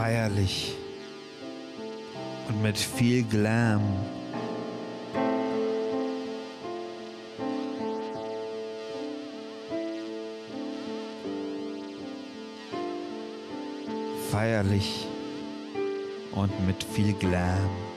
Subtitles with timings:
[0.00, 0.72] feierlich
[2.48, 3.82] und mit viel Glam.
[14.30, 15.06] Feierlich
[16.32, 17.89] und mit viel Glam.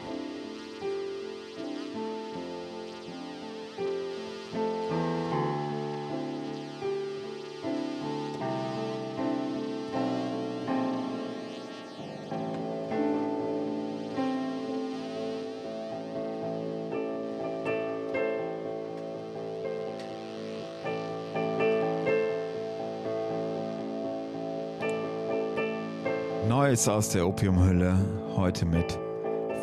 [26.73, 27.95] Neues aus der Opiumhülle,
[28.35, 28.97] heute mit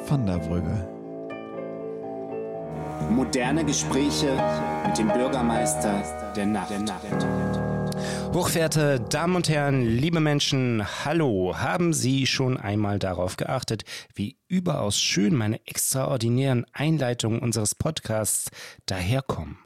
[0.07, 0.89] Van der Brügge.
[3.11, 4.41] Moderne Gespräche
[4.87, 6.05] mit dem Bürgermeister
[6.37, 6.71] der Nacht.
[6.71, 7.03] Der Nacht.
[8.33, 11.57] Hochverehrte Damen und Herren, liebe Menschen, hallo.
[11.57, 13.83] Haben Sie schon einmal darauf geachtet,
[14.15, 18.53] wie überaus schön meine extraordinären Einleitungen unseres Podcasts
[18.87, 19.59] daherkommen?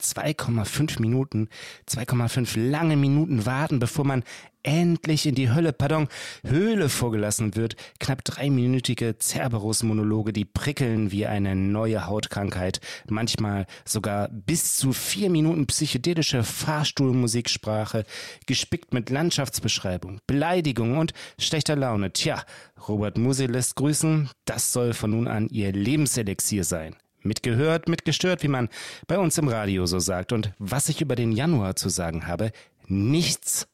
[0.00, 1.48] 2,5 Minuten,
[1.88, 4.24] 2,5 lange Minuten warten, bevor man
[4.66, 6.08] endlich in die Hölle, pardon,
[6.44, 7.76] Höhle vorgelassen wird.
[8.00, 12.80] Knapp dreiminütige Cerberus-Monologe, die prickeln wie eine neue Hautkrankheit.
[13.08, 18.04] Manchmal sogar bis zu vier Minuten psychedelische Fahrstuhlmusiksprache,
[18.46, 22.12] gespickt mit Landschaftsbeschreibung, Beleidigung und schlechter Laune.
[22.12, 22.42] Tja,
[22.88, 24.30] Robert Musil lässt grüßen.
[24.44, 26.96] Das soll von nun an ihr Lebenselixier sein.
[27.26, 28.68] Mitgehört, mitgestört, wie man
[29.06, 30.32] bei uns im Radio so sagt.
[30.32, 32.52] Und was ich über den Januar zu sagen habe,
[32.86, 33.66] nichts.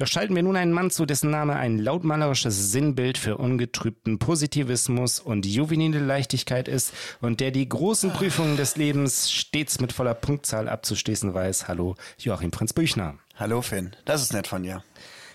[0.00, 5.20] Doch schalten wir nun einen Mann zu, dessen Name ein lautmalerisches Sinnbild für ungetrübten Positivismus
[5.20, 10.70] und juvenile Leichtigkeit ist und der die großen Prüfungen des Lebens stets mit voller Punktzahl
[10.70, 11.68] abzuschließen weiß.
[11.68, 13.18] Hallo, Joachim Prinz Büchner.
[13.36, 14.82] Hallo Finn, das ist nett von dir.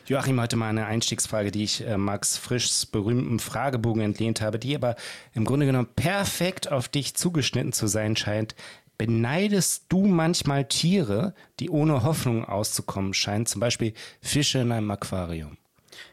[0.08, 4.76] Joachim, heute mal eine Einstiegsfrage, die ich äh, Max Frischs berühmten Fragebogen entlehnt habe, die
[4.76, 4.96] aber
[5.34, 8.54] im Grunde genommen perfekt auf dich zugeschnitten zu sein scheint.
[9.00, 15.58] Beneidest du manchmal Tiere, die ohne Hoffnung auszukommen scheinen, zum Beispiel Fische in einem Aquarium?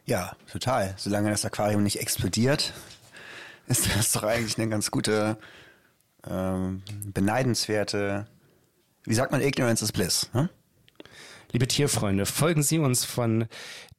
[0.07, 0.95] Ja, total.
[0.97, 2.73] Solange das Aquarium nicht explodiert,
[3.67, 5.37] ist das doch eigentlich eine ganz gute,
[6.27, 6.83] ähm,
[7.13, 8.27] beneidenswerte,
[9.05, 10.31] wie sagt man, Ignorance is Bliss.
[10.33, 10.49] Hm?
[11.53, 13.45] Liebe Tierfreunde, folgen Sie uns von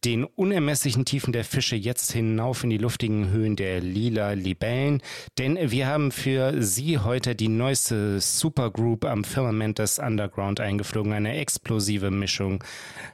[0.04, 5.04] den unermesslichen Tiefen der Fische jetzt hinauf in die luftigen Höhen der lila Libellen,
[5.38, 11.38] denn wir haben für Sie heute die neueste Supergroup am Firmament des Underground eingeflogen, eine
[11.38, 12.64] explosive Mischung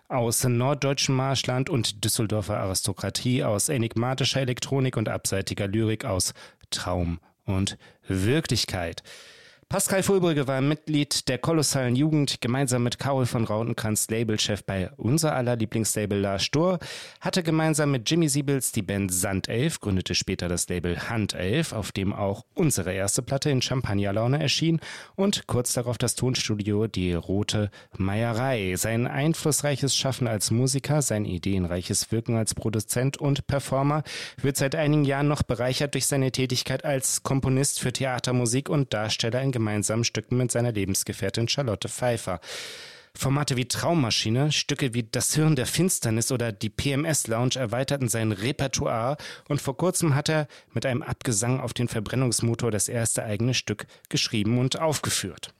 [0.08, 6.34] aus norddeutschem Marschland und Düsseldorfer Aristokratie, aus enigmatischer Elektronik und abseitiger Lyrik, aus
[6.70, 9.04] Traum und Wirklichkeit.
[9.72, 15.36] Pascal Fulbrügge war Mitglied der kolossalen Jugend, gemeinsam mit Carol von Rautenkranz Labelchef bei unser
[15.36, 16.80] aller Lieblingslabel La Stur,
[17.22, 22.14] hatte gemeinsam mit Jimmy Siebels die Band Sandelf, gründete später das Label Handelf, auf dem
[22.14, 24.80] auch unsere erste Platte in Champagnerlaune erschien
[25.16, 28.74] und kurz darauf das Tonstudio Die Rote Meierei.
[28.76, 34.02] Sein einflussreiches Schaffen als Musiker, sein ideenreiches Wirken als Produzent und Performer
[34.42, 39.44] wird seit einigen Jahren noch bereichert durch seine Tätigkeit als Komponist für Theatermusik und Darsteller
[39.44, 42.40] in gemeinsamen Stücken mit seiner Lebensgefährtin Charlotte Pfeiffer.
[43.14, 48.32] Formate wie Traummaschine, Stücke wie Das Hirn der Finsternis oder die PMS Lounge erweiterten sein
[48.32, 49.18] Repertoire
[49.50, 53.88] und vor kurzem hat er mit einem Abgesang auf den Verbrennungsmotor das erste eigene Stück
[54.08, 55.54] geschrieben und aufgeführt.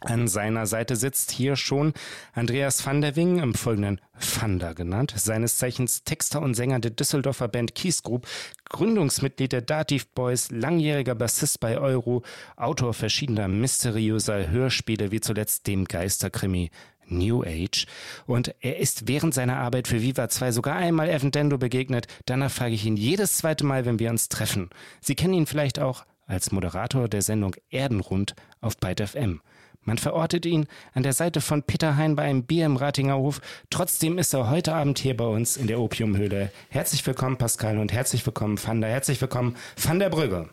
[0.00, 1.94] An seiner Seite sitzt hier schon
[2.34, 7.48] Andreas van der Wing, im Folgenden Vander genannt, seines Zeichens Texter und Sänger der Düsseldorfer
[7.48, 8.26] Band Kies Group,
[8.68, 12.22] Gründungsmitglied der Dativ Boys, langjähriger Bassist bei Euro,
[12.56, 16.70] Autor verschiedener mysteriöser Hörspiele, wie zuletzt dem Geisterkrimi
[17.06, 17.86] New Age.
[18.26, 22.06] Und er ist während seiner Arbeit für Viva 2 sogar einmal Evan Dendo begegnet.
[22.26, 24.68] Danach frage ich ihn jedes zweite Mal, wenn wir uns treffen.
[25.00, 29.40] Sie kennen ihn vielleicht auch als Moderator der Sendung Erdenrund auf Byte FM.
[29.86, 33.40] Man verortet ihn an der Seite von Peter Hein bei einem Bier im Ratinger Hof.
[33.70, 36.50] Trotzdem ist er heute Abend hier bei uns in der Opiumhöhle.
[36.70, 38.90] Herzlich willkommen, Pascal, und herzlich willkommen, Van der.
[38.90, 40.48] Herzlich willkommen, Van der Brügge.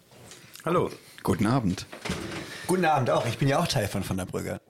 [0.63, 0.91] Hallo.
[1.23, 1.87] Guten Abend.
[2.67, 3.25] Guten Abend auch.
[3.25, 4.61] Ich bin ja auch Teil von Van der Brügge.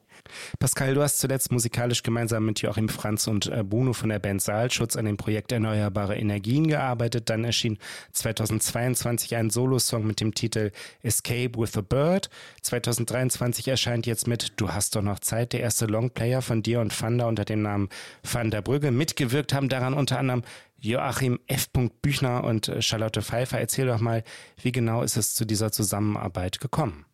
[0.59, 4.41] Pascal, du hast zuletzt musikalisch gemeinsam mit Joachim Franz und äh, Bruno von der Band
[4.41, 7.29] Saalschutz an dem Projekt Erneuerbare Energien gearbeitet.
[7.29, 7.77] Dann erschien
[8.13, 10.71] 2022 ein Solosong mit dem Titel
[11.01, 12.29] Escape with a Bird.
[12.61, 16.93] 2023 erscheint jetzt mit Du hast doch noch Zeit der erste Longplayer von dir und
[16.93, 17.89] Fanda unter dem Namen
[18.23, 18.91] Van der Brügge.
[18.91, 20.43] Mitgewirkt haben daran unter anderem
[20.79, 21.69] Joachim F.
[22.01, 23.59] Büchner und äh, Charlotte Pfeiffer.
[23.59, 24.23] Erzähl doch mal,
[24.61, 27.05] wie genau ist es zu dieser Zusammenarbeit gekommen?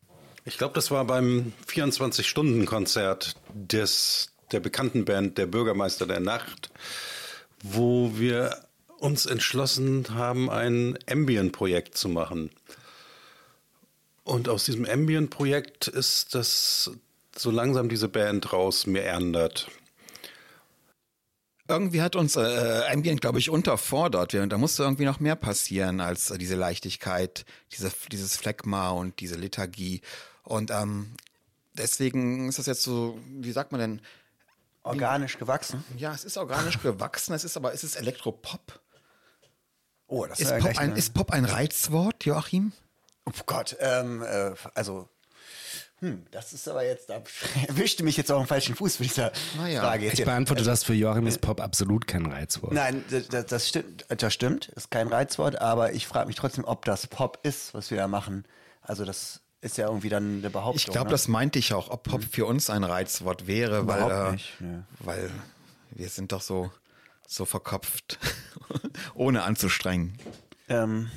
[0.50, 6.72] Ich glaube, das war beim 24-Stunden-Konzert des der bekannten Band Der Bürgermeister der Nacht,
[7.62, 8.58] wo wir
[8.98, 12.50] uns entschlossen haben, ein Ambient-Projekt zu machen.
[14.24, 16.92] Und aus diesem Ambient-Projekt ist das
[17.36, 19.70] so langsam diese Band raus meandert.
[21.68, 24.34] Irgendwie hat uns äh, Ambient, glaube ich, unterfordert.
[24.34, 30.02] Da musste irgendwie noch mehr passieren als diese Leichtigkeit, diese, dieses Phlegma und diese Lethargie.
[30.44, 31.16] Und ähm,
[31.74, 34.02] deswegen ist das jetzt so, wie sagt man denn?
[34.84, 35.84] Organisch gewachsen?
[35.98, 38.80] Ja, es ist organisch gewachsen, es ist aber, es ist Elektropop.
[40.08, 42.72] Oh, das Ist ja Pop, ein, ist Pop ein Reizwort, Joachim?
[43.26, 45.08] Oh Gott, ähm, äh, also,
[46.00, 47.22] hm, das ist aber jetzt, da
[47.68, 50.06] erwischte mich jetzt auf den falschen Fuß mit dieser Naja, Frage.
[50.06, 52.74] Jetzt Ich beantworte das für Joachim, ist Pop absolut kein Reizwort.
[52.74, 56.66] Nein, das, das, das stimmt, das stimmt, ist kein Reizwort, aber ich frage mich trotzdem,
[56.66, 58.46] ob das Pop ist, was wir da machen.
[58.82, 60.78] Also das ist ja irgendwie dann eine Behauptung.
[60.78, 61.12] Ich glaube, ne?
[61.12, 64.62] das meinte ich auch, ob Pop für uns ein Reizwort wäre, weil, Überhaupt äh, nicht,
[64.62, 64.86] ne.
[65.00, 65.30] weil
[65.92, 66.72] wir sind doch so,
[67.28, 68.20] so verkopft,
[69.14, 70.18] ohne anzustrengen.
[70.70, 71.12] Ähm,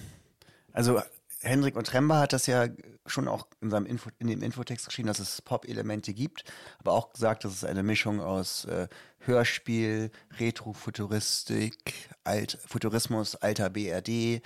[0.72, 1.00] also
[1.40, 2.68] Hendrik und Trember hat das ja
[3.06, 6.44] schon auch in, seinem Info, in dem Infotext geschrieben, dass es Pop-Elemente gibt,
[6.78, 8.88] aber auch gesagt, dass es eine Mischung aus äh,
[9.20, 14.42] Hörspiel, Retrofuturistik, Alt, Futurismus, alter BRD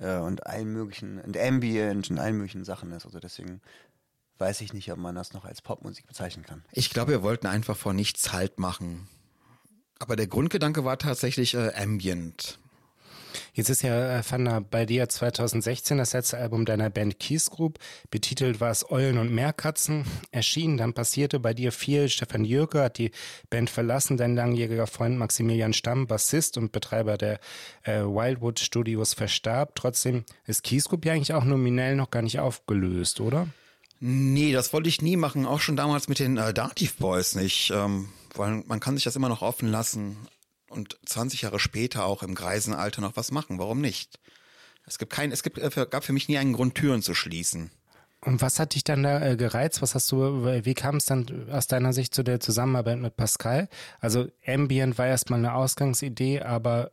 [0.00, 3.06] äh, und allen möglichen, und Ambient und allen möglichen Sachen ist.
[3.06, 3.60] Also deswegen
[4.38, 6.64] weiß ich nicht, ob man das noch als Popmusik bezeichnen kann.
[6.72, 9.06] Ich glaube, wir wollten einfach vor nichts Halt machen.
[9.98, 12.58] Aber der Grundgedanke war tatsächlich äh, Ambient.
[13.52, 17.78] Jetzt ist ja, äh, Fanda, bei dir 2016 das letzte Album deiner Band Keys Group.
[18.10, 20.04] Betitelt war es Eulen und Meerkatzen.
[20.30, 22.08] Erschienen, dann passierte bei dir viel.
[22.08, 23.10] Stefan Jürke hat die
[23.48, 24.16] Band verlassen.
[24.16, 27.40] Dein langjähriger Freund Maximilian Stamm, Bassist und Betreiber der
[27.82, 29.74] äh, Wildwood Studios, verstarb.
[29.74, 33.48] Trotzdem ist Keys Group ja eigentlich auch nominell noch gar nicht aufgelöst, oder?
[34.00, 37.70] Nee, das wollte ich nie machen, auch schon damals mit den äh, Dativ Boys nicht,
[37.74, 40.16] ähm, weil man kann sich das immer noch offen lassen
[40.70, 43.58] und 20 Jahre später auch im Greisenalter noch was machen.
[43.58, 44.18] Warum nicht?
[44.86, 47.70] Es gibt kein, es gibt, äh, gab für mich nie einen Grund, Türen zu schließen.
[48.22, 49.82] Und was hat dich dann da äh, gereizt?
[49.82, 53.68] Was hast du, wie kam es dann aus deiner Sicht zu der Zusammenarbeit mit Pascal?
[53.98, 56.92] Also Ambient war erstmal eine Ausgangsidee, aber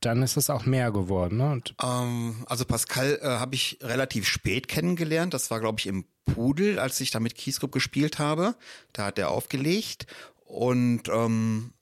[0.00, 1.52] dann ist es auch mehr geworden, ne?
[1.52, 5.34] Und Ähm, also Pascal äh, habe ich relativ spät kennengelernt.
[5.34, 8.54] Das war, glaube ich, im Pudel, als ich da mit Kiesgrupp gespielt habe.
[8.92, 10.06] Da hat er aufgelegt
[10.44, 11.72] und ähm,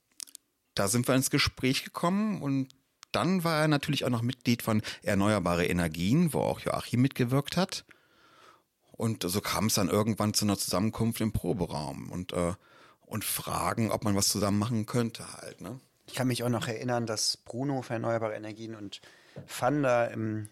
[0.79, 2.69] da sind wir ins Gespräch gekommen und
[3.11, 7.83] dann war er natürlich auch noch Mitglied von Erneuerbare Energien, wo auch Joachim mitgewirkt hat.
[8.91, 12.53] Und so kam es dann irgendwann zu einer Zusammenkunft im Proberaum und, äh,
[13.01, 15.59] und fragen, ob man was zusammen machen könnte halt.
[15.59, 15.79] Ne?
[16.05, 19.01] Ich kann mich auch noch erinnern, dass Bruno für Erneuerbare Energien und
[19.47, 20.49] Fanda im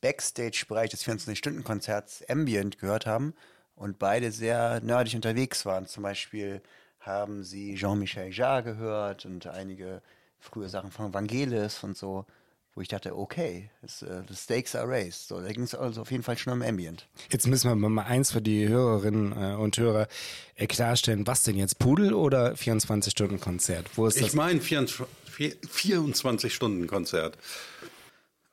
[0.00, 3.34] Backstage-Bereich des 24-Stunden-Konzerts Ambient gehört haben
[3.76, 5.86] und beide sehr nerdig unterwegs waren.
[5.86, 6.60] Zum Beispiel
[7.04, 10.00] haben sie Jean-Michel Jarre gehört und einige
[10.40, 12.26] frühe Sachen von Vangelis und so,
[12.74, 15.28] wo ich dachte, okay, es, äh, the stakes are raised.
[15.28, 17.06] So, da ging es also auf jeden Fall schon um Ambient.
[17.30, 20.08] jetzt müssen wir mal eins für die Hörerinnen äh, und Hörer
[20.56, 21.24] äh, klarstellen.
[21.26, 21.78] Was denn jetzt?
[21.78, 23.96] Pudel oder 24-Stunden-Konzert?
[23.96, 24.28] Wo ist das?
[24.28, 27.38] Ich meine 24-Stunden-Konzert.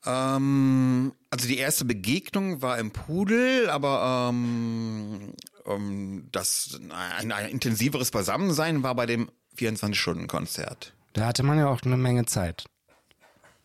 [0.06, 5.34] Ähm, also die erste Begegnung war im Pudel, aber ähm,
[5.66, 10.94] ähm, das ein, ein intensiveres Beisammensein war bei dem 24-Stunden-Konzert.
[11.14, 12.66] da hatte man ja auch eine Menge Zeit.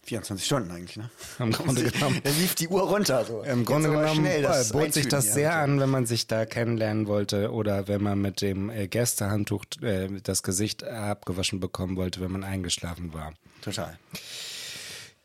[0.06, 1.10] 24 Stunden eigentlich, ne?
[1.38, 2.20] Im Grunde genommen.
[2.22, 3.24] Da lief die Uhr runter.
[3.24, 3.42] So.
[3.42, 7.08] Im Grunde genommen schnell das bot sich das sehr an, wenn man sich da kennenlernen
[7.08, 12.30] wollte oder wenn man mit dem äh, Gästehandtuch äh, das Gesicht abgewaschen bekommen wollte, wenn
[12.30, 13.32] man eingeschlafen war.
[13.62, 13.98] Total.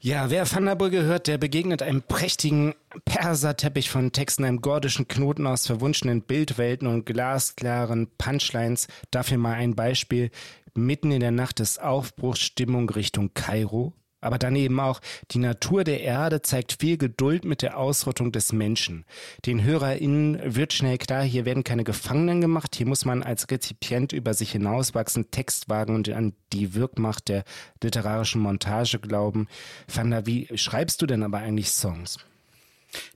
[0.04, 2.74] Ja, wer Vanderbrücke hört, der begegnet einem prächtigen
[3.06, 8.88] Perserteppich von Texten, einem gordischen Knoten aus verwunschenen Bildwelten und glasklaren Punchlines.
[9.12, 10.32] Dafür mal ein Beispiel.
[10.74, 13.94] Mitten in der Nacht ist Aufbruchsstimmung Richtung Kairo.
[14.22, 15.02] Aber dann eben auch,
[15.32, 19.06] die Natur der Erde zeigt viel Geduld mit der Ausrottung des Menschen.
[19.46, 24.14] Den HörerInnen wird schnell klar, hier werden keine Gefangenen gemacht, hier muss man als Rezipient
[24.14, 27.44] über sich hinauswachsen, Text wagen und an die Wirkmacht der
[27.84, 29.48] literarischen Montage glauben.
[29.88, 32.20] Fanda, wie schreibst du denn aber eigentlich Songs?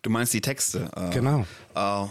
[0.02, 0.90] Du meinst die Texte?
[0.96, 1.46] Äh, Genau.
[1.76, 2.06] Äh,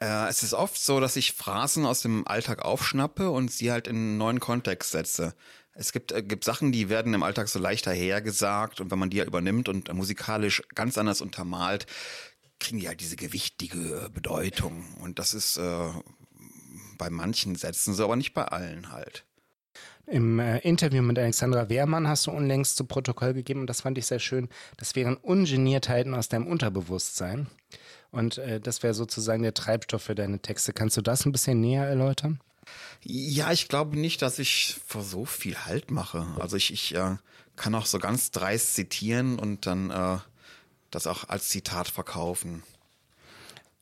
[0.00, 3.86] äh, es ist oft so, dass ich Phrasen aus dem Alltag aufschnappe und sie halt
[3.86, 5.34] in einen neuen Kontext setze.
[5.74, 9.10] Es gibt, äh, gibt Sachen, die werden im Alltag so leicht dahergesagt und wenn man
[9.10, 11.86] die ja übernimmt und äh, musikalisch ganz anders untermalt,
[12.60, 14.84] kriegen die halt diese gewichtige Bedeutung.
[15.00, 15.90] Und das ist äh,
[16.96, 19.24] bei manchen Sätzen so, aber nicht bei allen halt.
[20.06, 23.96] Im äh, Interview mit Alexandra Wehrmann hast du unlängst zu Protokoll gegeben und das fand
[23.96, 24.48] ich sehr schön.
[24.76, 27.48] Das wären Ungeniertheiten aus deinem Unterbewusstsein.
[28.10, 30.72] Und äh, das wäre sozusagen der Treibstoff für deine Texte.
[30.72, 32.40] Kannst du das ein bisschen näher erläutern?
[33.02, 36.26] Ja, ich glaube nicht, dass ich vor so viel Halt mache.
[36.38, 37.16] Also ich, ich äh,
[37.56, 40.18] kann auch so ganz dreist zitieren und dann äh,
[40.90, 42.62] das auch als Zitat verkaufen.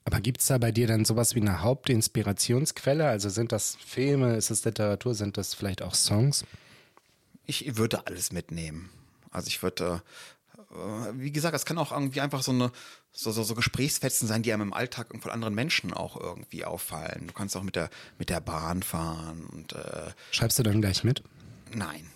[0.04, 3.06] Aber gibt es da bei dir dann sowas wie eine Hauptinspirationsquelle?
[3.06, 6.44] Also sind das Filme, ist das Literatur, sind das vielleicht auch Songs?
[7.46, 8.90] Ich würde alles mitnehmen.
[9.30, 10.02] Also ich würde,
[10.72, 12.72] äh, wie gesagt, es kann auch irgendwie einfach so eine
[13.12, 17.26] so, so, so Gesprächsfetzen sein, die einem im Alltag von anderen Menschen auch irgendwie auffallen.
[17.26, 21.04] Du kannst auch mit der mit der Bahn fahren und äh, Schreibst du dann gleich
[21.04, 21.22] mit?
[21.74, 22.06] nein.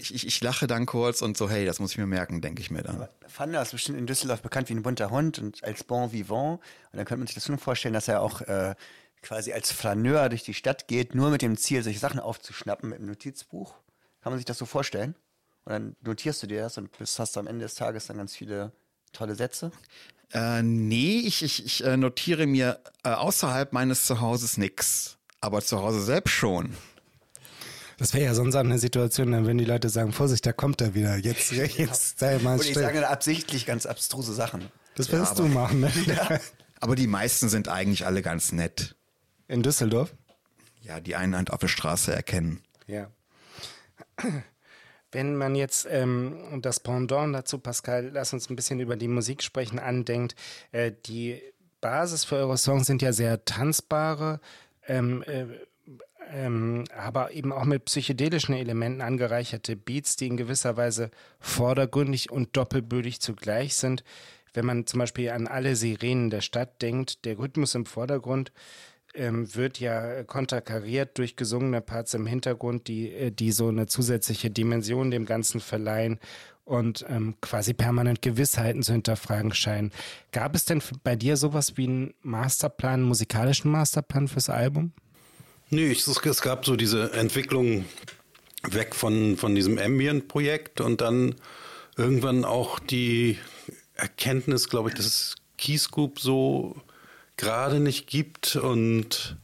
[0.00, 2.62] Ich, ich, ich lache dann kurz und so, hey, das muss ich mir merken, denke
[2.62, 3.08] ich mir dann.
[3.26, 6.60] Fanda ist bestimmt in Düsseldorf bekannt wie ein bunter Hund und als Bon Vivant.
[6.92, 8.76] Und dann könnte man sich das nur vorstellen, dass er auch äh,
[9.22, 13.00] quasi als Flaneur durch die Stadt geht, nur mit dem Ziel, solche Sachen aufzuschnappen mit
[13.00, 13.74] einem Notizbuch.
[14.20, 15.16] Kann man sich das so vorstellen?
[15.64, 18.18] Und dann notierst du dir das und bis hast du am Ende des Tages dann
[18.18, 18.70] ganz viele
[19.12, 19.72] tolle Sätze.
[20.32, 25.16] Äh, nee, ich, ich, ich äh, notiere mir äh, außerhalb meines Zuhauses nix.
[25.40, 26.74] Aber zu Hause selbst schon.
[27.96, 30.80] Das wäre ja sonst auch eine Situation, dann wenn die Leute sagen, Vorsicht, da kommt
[30.80, 31.16] er wieder.
[31.16, 32.82] Jetzt, jetzt sei mal Und ich still.
[32.82, 34.66] sage dann absichtlich ganz abstruse Sachen.
[34.96, 35.92] Das wirst aber- du machen, ne?
[36.80, 38.94] Aber die meisten sind eigentlich alle ganz nett.
[39.48, 40.14] In Düsseldorf?
[40.82, 42.62] Ja, die Einheit auf der Straße erkennen.
[42.86, 43.10] Ja.
[45.10, 49.42] Wenn man jetzt ähm, das Pendant dazu, Pascal, lass uns ein bisschen über die Musik
[49.42, 50.34] sprechen, andenkt.
[50.72, 51.40] Äh, die
[51.80, 54.40] Basis für eure Songs sind ja sehr tanzbare,
[54.86, 55.46] ähm, äh,
[56.30, 61.10] ähm, aber eben auch mit psychedelischen Elementen angereicherte Beats, die in gewisser Weise
[61.40, 64.04] vordergründig und doppelbödig zugleich sind.
[64.52, 68.52] Wenn man zum Beispiel an alle Sirenen der Stadt denkt, der Rhythmus im Vordergrund
[69.18, 74.50] ähm, wird ja konterkariert durch gesungene Parts im Hintergrund, die, äh, die so eine zusätzliche
[74.50, 76.18] Dimension dem Ganzen verleihen
[76.64, 79.90] und ähm, quasi permanent Gewissheiten zu hinterfragen scheinen.
[80.32, 84.92] Gab es denn bei dir sowas wie einen Masterplan, einen musikalischen Masterplan fürs Album?
[85.70, 87.84] Nee, es, gab so diese Entwicklung
[88.70, 91.34] weg von, von diesem Ambient-Projekt und dann
[91.96, 93.38] irgendwann auch die
[93.94, 96.76] Erkenntnis, glaube ich, dass Keyscoop so
[97.38, 99.38] gerade nicht gibt und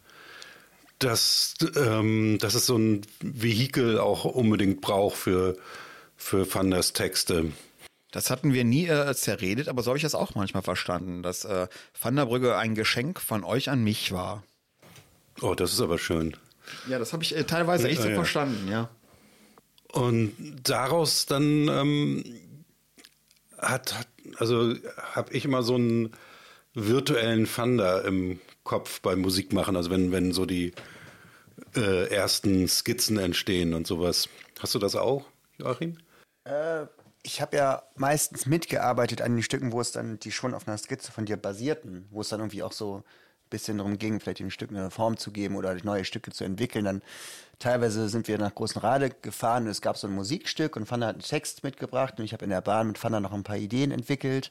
[0.99, 5.57] dass, ähm, dass es so ein Vehikel auch unbedingt braucht für,
[6.17, 7.53] für Vanders Texte.
[8.11, 11.45] Das hatten wir nie äh, zerredet, aber so habe ich das auch manchmal verstanden, dass
[11.45, 11.67] äh,
[12.01, 14.45] Van der Brügge ein Geschenk von euch an mich war.
[15.41, 16.37] Oh, das ist aber schön.
[16.89, 18.17] Ja, das habe ich äh, teilweise echt so Ja, ja.
[18.17, 18.89] verstanden, ja.
[19.93, 20.33] Und
[20.63, 22.25] daraus dann ähm,
[23.59, 24.75] hat, hat, also
[25.13, 26.13] habe ich immer so einen
[26.75, 30.73] virtuellen Thunder im Kopf beim Musikmachen, also wenn, wenn so die
[31.77, 34.29] äh, ersten Skizzen entstehen und sowas.
[34.59, 35.27] Hast du das auch,
[35.59, 35.99] Joachim?
[36.45, 36.87] Äh,
[37.23, 40.79] ich habe ja meistens mitgearbeitet an den Stücken, wo es dann, die schon auf einer
[40.79, 43.03] Skizze von dir basierten, wo es dann irgendwie auch so ein
[43.51, 46.85] bisschen darum ging, vielleicht den Stücken eine Form zu geben oder neue Stücke zu entwickeln.
[46.85, 47.03] Dann
[47.59, 51.07] teilweise sind wir nach Großen Rade gefahren und es gab so ein Musikstück und Fanna
[51.09, 53.57] hat einen Text mitgebracht und ich habe in der Bahn mit Fanna noch ein paar
[53.57, 54.51] Ideen entwickelt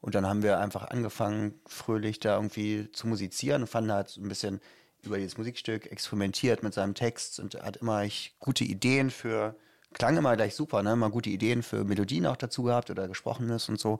[0.00, 4.20] und dann haben wir einfach angefangen, fröhlich da irgendwie zu musizieren und Fanna hat so
[4.20, 4.60] ein bisschen
[5.02, 8.04] über dieses Musikstück experimentiert mit seinem Text und hat immer
[8.38, 9.56] gute Ideen für
[9.94, 10.96] klang immer gleich super, ne?
[10.96, 13.98] Mal gute Ideen für Melodien auch dazu gehabt oder Gesprochenes und so.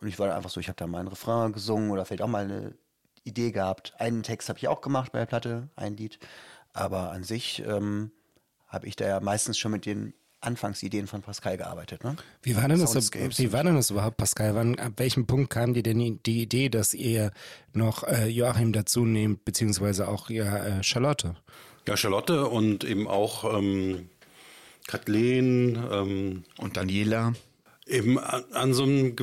[0.00, 2.28] Und ich war einfach so, ich habe da mal einen Refrain gesungen oder vielleicht auch
[2.28, 2.74] mal eine
[3.24, 3.94] Idee gehabt.
[3.98, 6.18] Einen Text habe ich auch gemacht bei der Platte, ein Lied.
[6.72, 8.10] Aber an sich ähm,
[8.68, 12.02] habe ich da ja meistens schon mit den Anfangsideen von Pascal gearbeitet.
[12.02, 12.16] Ne?
[12.42, 12.94] Wie war denn das,
[13.38, 14.54] wie war denn das überhaupt, Pascal?
[14.54, 17.30] Wann, ab welchem Punkt kam dir denn die, Idee, dass ihr
[17.72, 21.36] noch äh, Joachim dazu nehmt, beziehungsweise auch ja, äh, Charlotte?
[21.86, 24.08] Ja, Charlotte und eben auch ähm,
[24.86, 27.34] Kathleen, ähm, Und Daniela.
[27.86, 29.14] eben an, an so einem,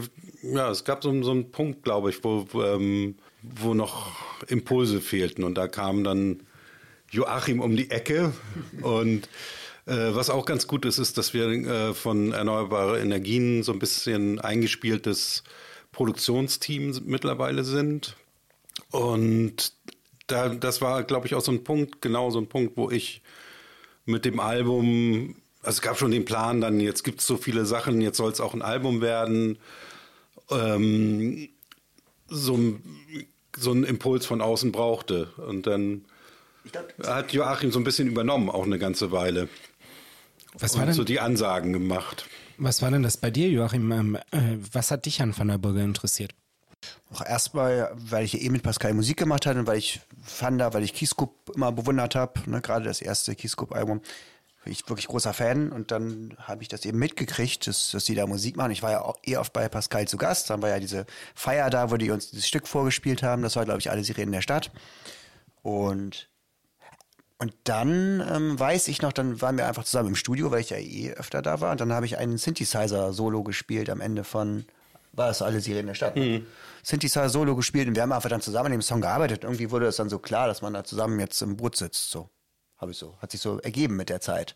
[0.41, 4.11] ja, es gab so, so einen Punkt, glaube ich, wo, wo, ähm, wo noch
[4.47, 5.43] Impulse fehlten.
[5.43, 6.43] Und da kam dann
[7.11, 8.33] Joachim um die Ecke.
[8.81, 9.29] Und
[9.85, 13.79] äh, was auch ganz gut ist, ist, dass wir äh, von erneuerbare Energien so ein
[13.79, 15.43] bisschen eingespieltes
[15.91, 18.15] Produktionsteam mittlerweile sind.
[18.91, 19.73] Und
[20.27, 23.21] da, das war, glaube ich, auch so ein Punkt, genau so ein Punkt, wo ich
[24.05, 27.65] mit dem Album, also es gab schon den Plan, dann jetzt gibt es so viele
[27.65, 29.57] Sachen, jetzt soll es auch ein Album werden,
[30.51, 31.49] ähm,
[32.27, 32.83] so, ein-
[33.57, 35.31] so einen Impuls von außen brauchte.
[35.47, 36.05] Und dann
[37.05, 39.49] hat Joachim so ein bisschen übernommen, auch eine ganze Weile.
[40.57, 42.25] Was war Und denn, so die Ansagen gemacht.
[42.57, 43.91] was war denn das bei dir, Joachim?
[43.91, 46.33] Ähm, äh, was hat dich an Van der Brügge interessiert?
[47.13, 50.61] Auch erstmal, weil ich ja eh mit Pascal Musik gemacht hatte und weil ich fand,
[50.61, 54.01] weil ich Keyscoop immer bewundert habe, ne, gerade das erste Keyscoop-Album,
[54.63, 58.15] bin ich wirklich großer Fan und dann habe ich das eben mitgekriegt, dass, dass die
[58.15, 58.71] da Musik machen.
[58.71, 61.69] Ich war ja auch eh oft bei Pascal zu Gast, dann war ja diese Feier
[61.69, 64.41] da, wo die uns dieses Stück vorgespielt haben, das war, glaube ich, alle Sirenen der
[64.41, 64.71] Stadt.
[65.61, 66.28] Und
[67.41, 70.71] Und dann ähm, weiß ich noch, dann waren wir einfach zusammen im Studio, weil ich
[70.71, 71.71] ja eh öfter da war.
[71.71, 74.65] Und dann habe ich einen Synthesizer-Solo gespielt am Ende von,
[75.13, 76.17] war es alle Sirenen der Stadt?
[76.17, 76.45] Ne?
[76.83, 79.43] Synthesizer-Solo gespielt und wir haben einfach dann zusammen an dem Song gearbeitet.
[79.43, 82.11] Irgendwie wurde es dann so klar, dass man da zusammen jetzt im Boot sitzt.
[82.11, 82.29] So,
[82.77, 84.53] habe ich so, hat sich so ergeben mit der Zeit.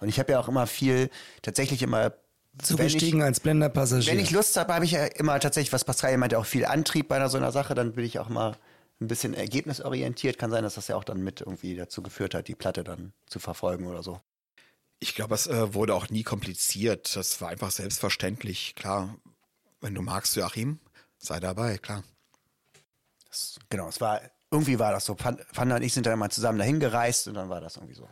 [0.00, 1.10] Und ich habe ja auch immer viel,
[1.42, 2.12] tatsächlich immer
[2.60, 4.12] Zugestiegen als blender Passagier.
[4.12, 7.08] wenn ich Lust habe, habe ich ja immer tatsächlich, was Pascal meinte, auch viel Antrieb
[7.08, 7.74] bei einer so einer Sache.
[7.74, 8.56] Dann bin ich auch mal
[9.00, 10.38] ein bisschen ergebnisorientiert.
[10.38, 13.12] Kann sein, dass das ja auch dann mit irgendwie dazu geführt hat, die Platte dann
[13.26, 14.20] zu verfolgen oder so.
[14.98, 17.14] Ich glaube, es äh, wurde auch nie kompliziert.
[17.16, 18.74] Das war einfach selbstverständlich.
[18.74, 19.16] Klar,
[19.80, 20.78] wenn du magst, Joachim,
[21.18, 22.02] sei dabei, klar.
[23.28, 25.14] Das, genau, es war, irgendwie war das so.
[25.14, 27.94] Pan- Panda und ich sind dann mal zusammen dahin gereist und dann war das irgendwie
[27.94, 28.08] so.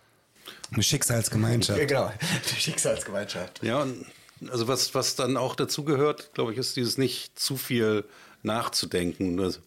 [0.73, 1.81] Eine Schicksalsgemeinschaft.
[1.89, 2.13] genau,
[2.51, 3.63] die Schicksalsgemeinschaft.
[3.63, 4.05] Ja, und
[4.51, 8.05] also was, was dann auch dazu gehört, glaube ich, ist dieses nicht zu viel
[8.43, 9.39] nachzudenken.
[9.39, 9.61] Das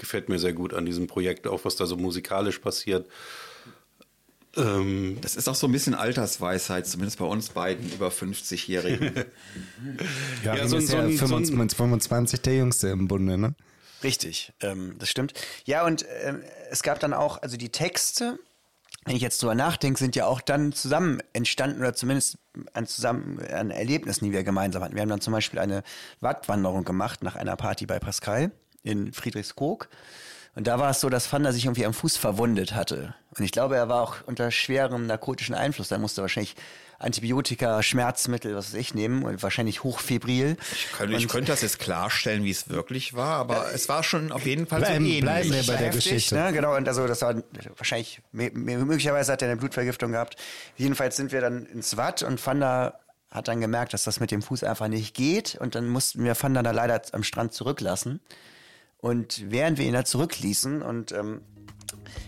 [0.00, 3.06] gefällt mir sehr gut an diesem Projekt, auch was da so musikalisch passiert.
[4.56, 9.12] Ähm, Das ist auch so ein bisschen Altersweisheit, zumindest bei uns beiden über 50-Jährigen.
[10.44, 12.88] Ja, Ja, so so ein- ist so ja ein- so ein- 25, 25 der Jüngste
[12.88, 13.54] im Bunde, ne?
[14.02, 15.34] Richtig, ähm, das stimmt.
[15.66, 18.38] Ja, und ähm, es gab dann auch, also die Texte,
[19.04, 22.38] wenn ich jetzt drüber nachdenke, sind ja auch dann zusammen entstanden oder zumindest
[22.72, 24.94] an zusammen an Erlebnissen, die wir gemeinsam hatten.
[24.94, 25.82] Wir haben dann zum Beispiel eine
[26.20, 28.50] Wattwanderung gemacht nach einer Party bei Pascal
[28.82, 29.88] in Friedrichskoog.
[30.56, 33.14] Und da war es so, dass Fanda sich irgendwie am Fuß verwundet hatte.
[33.36, 35.88] Und ich glaube, er war auch unter schwerem narkotischen Einfluss.
[35.88, 36.56] Da musste wahrscheinlich
[36.98, 40.56] Antibiotika, Schmerzmittel, was weiß ich, nehmen und wahrscheinlich hochfebril.
[40.72, 44.32] Ich könnte, ich könnte das jetzt klarstellen, wie es wirklich war, aber es war schon
[44.32, 45.22] auf jeden Fall Bleiben- so ähnlich.
[45.22, 46.34] bleiben wir bei der heftig, Geschichte.
[46.34, 46.52] Ne?
[46.52, 47.36] Genau, und also das war
[47.76, 50.36] wahrscheinlich, möglicherweise hat er eine Blutvergiftung gehabt.
[50.76, 52.98] Jedenfalls sind wir dann ins Watt und Fanda
[53.30, 56.34] hat dann gemerkt, dass das mit dem Fuß einfach nicht geht und dann mussten wir
[56.34, 58.20] Fanda da leider am Strand zurücklassen.
[59.00, 61.40] Und während wir ihn da zurückließen und ähm,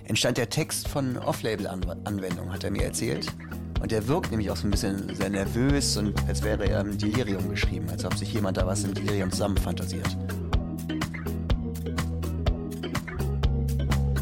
[0.05, 3.27] entstand der Text von Off-Label-Anwendung, hat er mir erzählt.
[3.81, 6.97] Und der wirkt nämlich auch so ein bisschen sehr nervös und als wäre er im
[6.97, 10.17] Delirium geschrieben, als ob sich jemand da was im Delirium zusammenfantasiert.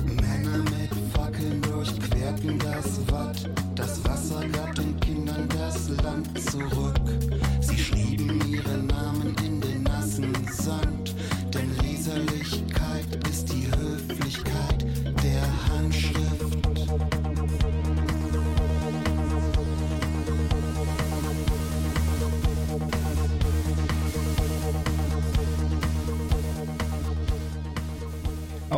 [0.07, 3.60] Männer mit Fackeln durchquerten das Watt.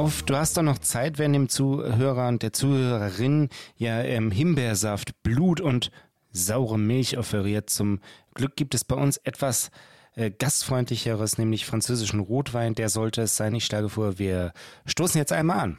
[0.02, 5.22] Auf, du hast doch noch Zeit, wenn dem Zuhörer und der Zuhörerin ja ähm, Himbeersaft,
[5.22, 5.92] Blut und
[6.32, 7.70] saure Milch offeriert.
[7.70, 8.00] Zum
[8.34, 9.70] Glück gibt es bei uns etwas
[10.16, 12.74] äh, gastfreundlicheres, nämlich französischen Rotwein.
[12.74, 13.54] Der sollte es sein.
[13.54, 14.52] Ich schlage vor, wir
[14.86, 15.78] stoßen jetzt einmal an.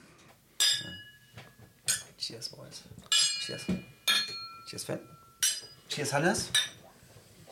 [2.17, 2.81] Cheers, Boys.
[3.41, 3.65] Cheers.
[4.69, 4.99] Cheers, Fan.
[5.89, 6.49] Cheers, Hannes.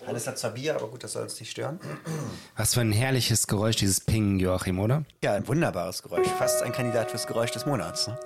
[0.06, 1.80] Hannes hat zwar Bier, aber gut, das soll uns nicht stören.
[2.56, 5.04] Was für ein herrliches Geräusch, dieses Ping, Joachim, oder?
[5.24, 6.28] Ja, ein wunderbares Geräusch.
[6.28, 8.08] Fast ein Kandidat fürs Geräusch des Monats.
[8.08, 8.18] Ne?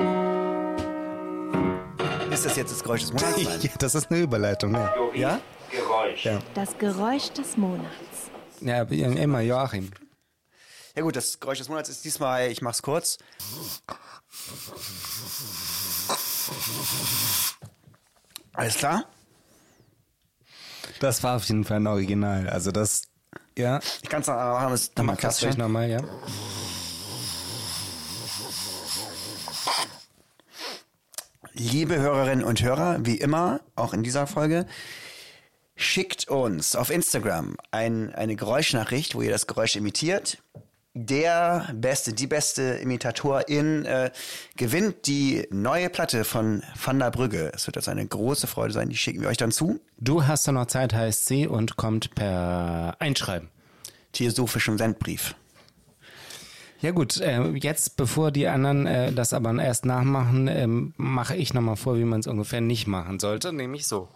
[2.31, 3.41] Ist das jetzt das Geräusch des Monats?
[3.63, 4.93] Ja, das ist eine Überleitung, ja.
[5.13, 5.39] Ja?
[6.53, 7.89] Das Geräusch des Monats.
[8.61, 9.91] Ja, immer Joachim.
[10.95, 13.17] Ja gut, das Geräusch des Monats ist diesmal, ich mach's kurz.
[18.53, 19.05] Alles klar?
[20.99, 22.49] Das war auf jeden Fall ein Original.
[22.49, 23.03] Also das,
[23.57, 23.79] ja.
[24.01, 26.01] Ich kann's noch einmal machen, das ist nochmal Mach's gleich nochmal, ja.
[31.53, 34.65] Liebe Hörerinnen und Hörer, wie immer, auch in dieser Folge,
[35.77, 40.43] schickt uns auf Instagram ein, eine Geräuschnachricht, wo ihr das Geräusch imitiert.
[40.97, 44.11] Der beste, die beste Imitatorin äh,
[44.55, 47.51] gewinnt die neue Platte von Van der Brügge.
[47.53, 49.81] Es wird also eine große Freude sein, die schicken wir euch dann zu.
[49.97, 53.49] Du hast doch noch Zeit, heißt sie, und kommt per Einschreiben.
[54.13, 55.35] Theosophischem Sendbrief.
[56.79, 61.53] Ja gut, äh, jetzt bevor die anderen äh, das aber erst nachmachen, ähm, mache ich
[61.53, 64.07] nochmal vor, wie man es ungefähr nicht machen sollte, nämlich so.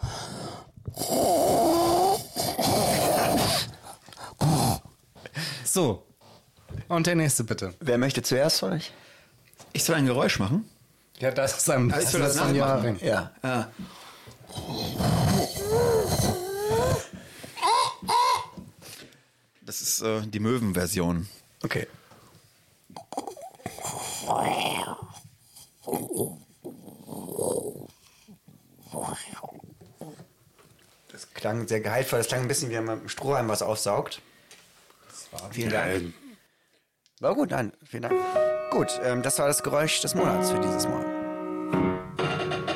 [5.65, 6.08] So.
[6.89, 7.73] Und der nächste bitte.
[7.79, 8.91] Wer möchte zuerst von euch?
[9.73, 10.67] Ich soll ein Geräusch machen?
[11.19, 12.97] Ja, das ist ein ich soll das von nachmachen.
[12.99, 13.07] Joachim.
[13.07, 13.71] Ja.
[19.61, 21.27] Das ist äh, die Möwenversion.
[21.63, 21.85] Okay.
[31.11, 32.17] Das klang sehr gehaltvoll.
[32.19, 34.21] Das klang ein bisschen wie wenn man mit dem Strohhalm was aufsaugt.
[35.51, 36.13] Vielen Dank.
[37.21, 38.15] War gut, nein, vielen Dank.
[38.71, 41.03] Gut, ähm, das war das Geräusch des Monats für dieses Mal.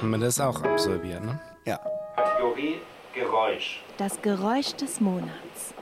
[0.01, 1.39] Haben wir das auch absolviert, ne?
[1.65, 1.79] Ja.
[2.17, 2.81] Kategorie
[3.13, 3.81] Geräusch.
[3.97, 5.73] Das Geräusch des Monats.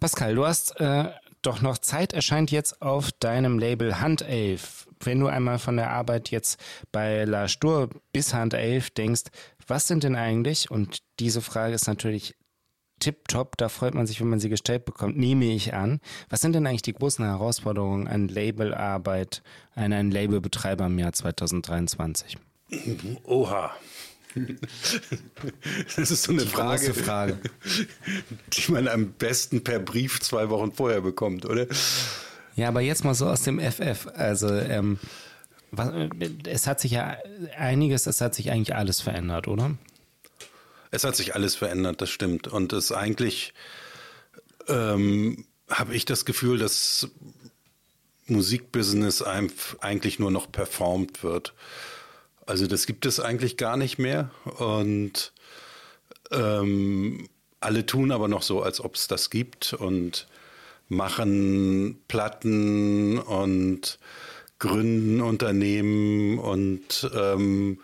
[0.00, 1.10] Pascal, du hast äh,
[1.42, 4.88] doch noch Zeit erscheint jetzt auf deinem Label Handelf.
[5.00, 6.58] Wenn du einmal von der Arbeit jetzt
[6.92, 9.24] bei La Stur bis Handelf denkst,
[9.66, 12.34] was sind denn eigentlich, und diese Frage ist natürlich
[13.06, 16.00] tipptopp, da freut man sich, wenn man sie gestellt bekommt, nehme ich an.
[16.28, 19.42] Was sind denn eigentlich die großen Herausforderungen an Labelarbeit,
[19.76, 22.36] an einen Labelbetreiber im Jahr 2023?
[23.24, 23.70] Oha.
[25.96, 27.38] Das ist so eine Die Frage, Frage.
[28.52, 31.66] die man am besten per Brief zwei Wochen vorher bekommt, oder?
[32.56, 34.08] Ja, aber jetzt mal so aus dem FF.
[34.14, 34.98] Also, ähm,
[35.70, 35.90] was,
[36.48, 37.16] es hat sich ja
[37.56, 39.76] einiges, es hat sich eigentlich alles verändert, oder?
[40.96, 42.48] Es hat sich alles verändert, das stimmt.
[42.48, 43.52] Und es eigentlich
[44.66, 47.10] ähm, habe ich das Gefühl, dass
[48.24, 51.52] Musikbusiness eigentlich nur noch performt wird.
[52.46, 54.30] Also das gibt es eigentlich gar nicht mehr.
[54.56, 55.34] Und
[56.30, 57.28] ähm,
[57.60, 60.26] alle tun aber noch so, als ob es das gibt und
[60.88, 63.98] machen Platten und
[64.58, 67.80] gründen Unternehmen und ähm,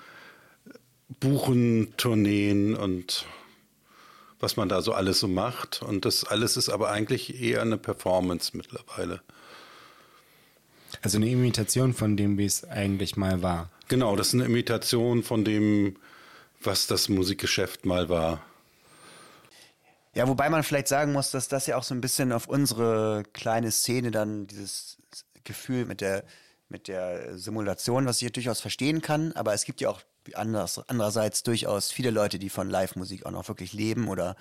[1.20, 3.26] buchen Tourneen und
[4.40, 5.82] was man da so alles so macht.
[5.82, 9.22] Und das alles ist aber eigentlich eher eine Performance mittlerweile.
[11.00, 13.70] Also eine Imitation von dem, wie es eigentlich mal war.
[13.88, 15.96] Genau, das ist eine Imitation von dem,
[16.60, 18.42] was das Musikgeschäft mal war.
[20.14, 23.22] Ja, wobei man vielleicht sagen muss, dass das ja auch so ein bisschen auf unsere
[23.32, 24.98] kleine Szene dann dieses
[25.44, 26.24] Gefühl mit der,
[26.68, 30.02] mit der Simulation, was ich hier durchaus verstehen kann, aber es gibt ja auch
[30.34, 34.36] anders, andererseits durchaus viele Leute, die von Live-Musik auch noch wirklich leben oder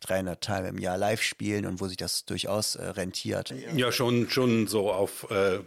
[0.00, 3.54] 300 Tage im Jahr live spielen und wo sich das durchaus äh, rentiert.
[3.74, 5.60] Ja, schon, schon so auf, äh,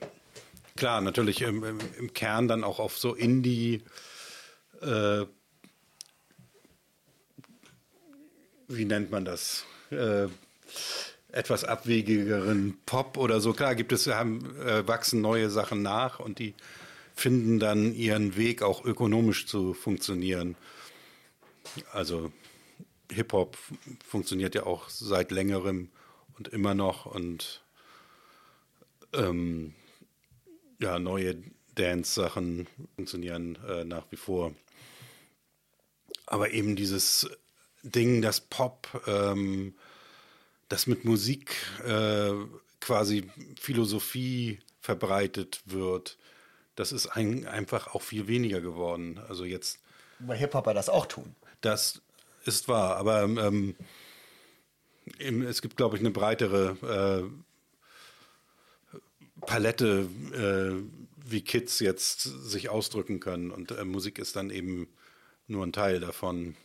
[0.75, 3.83] klar, natürlich im, im, im Kern dann auch auf so Indie,
[4.81, 5.25] äh,
[8.67, 9.65] wie nennt man das?
[9.89, 10.27] Äh,
[11.31, 13.53] etwas abwegigeren Pop oder so.
[13.53, 16.53] Klar, gibt es, haben, äh, wachsen neue Sachen nach und die
[17.19, 20.55] finden dann ihren Weg auch ökonomisch zu funktionieren.
[21.91, 22.31] Also
[23.11, 23.57] Hip-Hop
[24.07, 25.89] funktioniert ja auch seit längerem
[26.37, 27.63] und immer noch und
[29.13, 29.73] ähm,
[30.79, 31.43] ja, neue
[31.75, 34.53] Dance-Sachen funktionieren äh, nach wie vor.
[36.25, 37.29] Aber eben dieses
[37.83, 39.73] Ding, das Pop, ähm,
[40.69, 41.55] das mit Musik
[41.85, 42.33] äh,
[42.79, 43.29] quasi
[43.59, 46.17] Philosophie verbreitet wird,
[46.79, 49.19] das ist ein, einfach auch viel weniger geworden.
[49.27, 49.79] Also jetzt
[50.19, 51.35] Weil Hip-Hopper das auch tun.
[51.59, 52.01] das
[52.45, 53.75] ist wahr, aber ähm,
[55.19, 57.27] es gibt, glaube ich, eine breitere
[58.95, 58.95] äh,
[59.41, 60.81] Palette, äh,
[61.29, 63.51] wie Kids jetzt sich ausdrücken können.
[63.51, 64.87] Und äh, Musik ist dann eben
[65.47, 66.55] nur ein Teil davon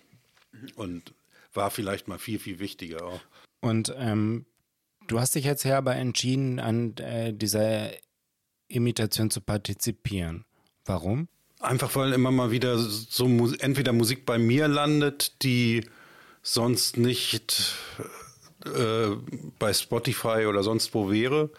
[0.77, 1.13] und
[1.55, 3.21] war vielleicht mal viel, viel wichtiger auch.
[3.61, 4.47] Und ähm,
[5.09, 7.91] du hast dich jetzt ja aber entschieden, an äh, dieser
[8.75, 10.45] Imitation zu partizipieren.
[10.85, 11.29] Warum?
[11.61, 13.27] Einfach weil immer mal wieder so
[13.59, 15.87] entweder Musik bei mir landet, die
[16.43, 17.75] sonst nicht
[18.67, 19.17] äh,
[19.59, 21.51] bei Spotify oder sonst wo wäre,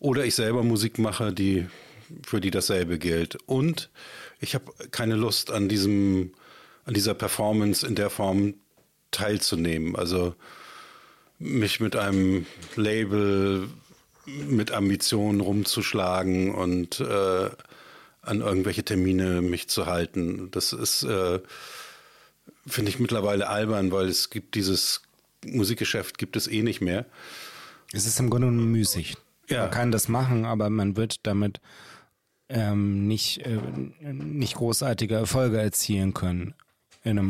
[0.00, 1.66] oder ich selber Musik mache, die
[2.26, 3.36] für die dasselbe gilt.
[3.46, 3.90] Und
[4.40, 6.32] ich habe keine Lust an diesem
[6.84, 8.54] an dieser Performance in der Form
[9.10, 9.94] teilzunehmen.
[9.94, 10.34] Also
[11.38, 13.68] mich mit einem Label
[14.48, 17.50] mit Ambitionen rumzuschlagen und äh,
[18.22, 20.50] an irgendwelche Termine mich zu halten.
[20.50, 21.40] Das ist, äh,
[22.66, 25.02] finde ich mittlerweile albern, weil es gibt dieses
[25.44, 27.06] Musikgeschäft gibt es eh nicht mehr.
[27.92, 29.16] Es ist im Grunde müßig.
[29.48, 29.62] Ja.
[29.62, 31.60] Man kann das machen, aber man wird damit
[32.48, 33.58] ähm, nicht, äh,
[34.00, 36.54] nicht großartige Erfolge erzielen können.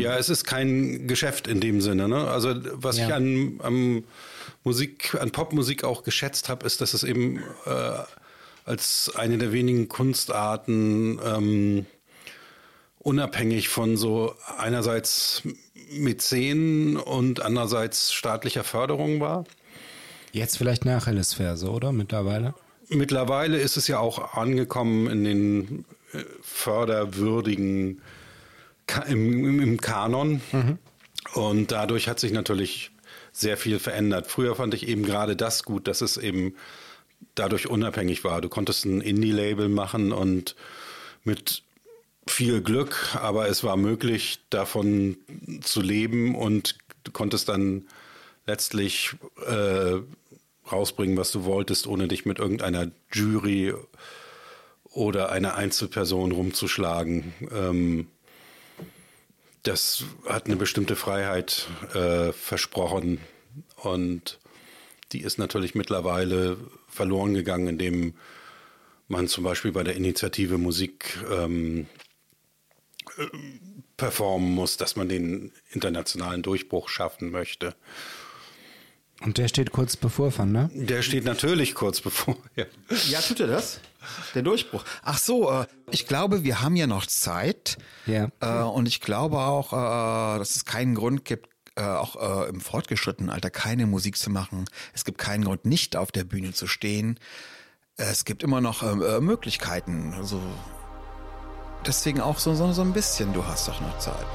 [0.00, 2.08] Ja, es ist kein Geschäft in dem Sinne.
[2.08, 2.28] Ne?
[2.28, 3.06] Also was Ja.
[3.08, 4.04] ich an, an
[4.64, 7.70] Musik, an Popmusik auch geschätzt habe, ist, dass es eben äh,
[8.64, 11.86] als eine der wenigen Kunstarten ähm,
[12.98, 15.42] unabhängig von so einerseits
[15.90, 19.44] Mäzen und andererseits staatlicher Förderung war.
[20.32, 21.92] Jetzt vielleicht eine Achillesferse, oder?
[21.92, 22.54] Mittlerweile?
[22.90, 28.02] Mittlerweile ist es ja auch angekommen in den äh, förderwürdigen
[29.08, 30.40] im, im, Kanon.
[31.34, 32.90] Und dadurch hat sich natürlich
[33.32, 34.26] sehr viel verändert.
[34.26, 36.54] Früher fand ich eben gerade das gut, dass es eben
[37.34, 38.40] dadurch unabhängig war.
[38.40, 40.56] Du konntest ein Indie-Label machen und
[41.24, 41.62] mit
[42.26, 45.16] viel Glück, aber es war möglich, davon
[45.62, 47.84] zu leben und du konntest dann
[48.46, 49.14] letztlich
[49.46, 50.00] äh,
[50.70, 53.74] rausbringen, was du wolltest, ohne dich mit irgendeiner Jury
[54.84, 57.32] oder einer Einzelperson rumzuschlagen.
[57.52, 58.08] Ähm,
[59.68, 63.20] das hat eine bestimmte Freiheit äh, versprochen
[63.76, 64.38] und
[65.12, 66.56] die ist natürlich mittlerweile
[66.88, 68.14] verloren gegangen, indem
[69.08, 71.86] man zum Beispiel bei der Initiative Musik ähm,
[73.16, 73.26] äh,
[73.96, 77.74] performen muss, dass man den internationalen Durchbruch schaffen möchte.
[79.20, 80.70] Und der steht kurz bevor, Van, ne?
[80.72, 82.36] Der steht natürlich kurz bevor.
[82.54, 82.66] Ja.
[83.08, 83.80] Ja, tut er das?
[84.34, 84.84] Der Durchbruch.
[85.02, 87.78] Ach so, äh, ich glaube, wir haben ja noch Zeit.
[88.06, 88.28] Ja.
[88.40, 92.60] Äh, und ich glaube auch, äh, dass es keinen Grund gibt, äh, auch äh, im
[92.60, 94.64] fortgeschrittenen Alter keine Musik zu machen.
[94.94, 97.18] Es gibt keinen Grund, nicht auf der Bühne zu stehen.
[97.96, 100.14] Es gibt immer noch äh, Möglichkeiten.
[100.16, 100.40] Also
[101.86, 104.26] deswegen auch so, so, so ein bisschen, du hast doch noch Zeit.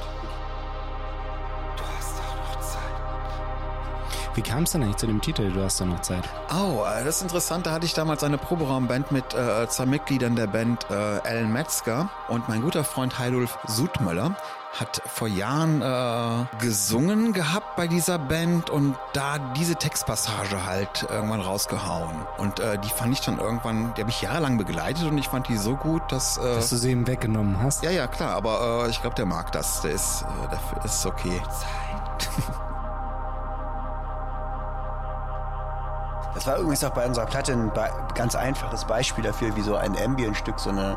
[4.34, 6.24] Wie kam es denn eigentlich zu dem Titel, du hast doch noch Zeit?
[6.50, 7.66] Oh, äh, das ist interessant.
[7.66, 12.08] Da hatte ich damals eine Proberaumband mit äh, zwei Mitgliedern der Band, äh, Alan Metzger
[12.28, 14.36] und mein guter Freund Heidulf Sudmöller
[14.72, 21.40] hat vor Jahren äh, gesungen gehabt bei dieser Band und da diese Textpassage halt irgendwann
[21.40, 22.26] rausgehauen.
[22.38, 25.46] Und äh, die fand ich dann irgendwann, die habe ich jahrelang begleitet und ich fand
[25.46, 26.38] die so gut, dass...
[26.38, 27.84] Äh, Dass du sie ihm weggenommen hast?
[27.84, 29.82] ja, ja, klar, aber äh, ich glaube, der mag das.
[29.82, 31.40] Der ist, äh, dafür ist okay.
[36.34, 37.70] Das war übrigens auch bei unserer Platte ein
[38.14, 40.96] ganz einfaches Beispiel dafür, wie so ein Ambient-Stück so eine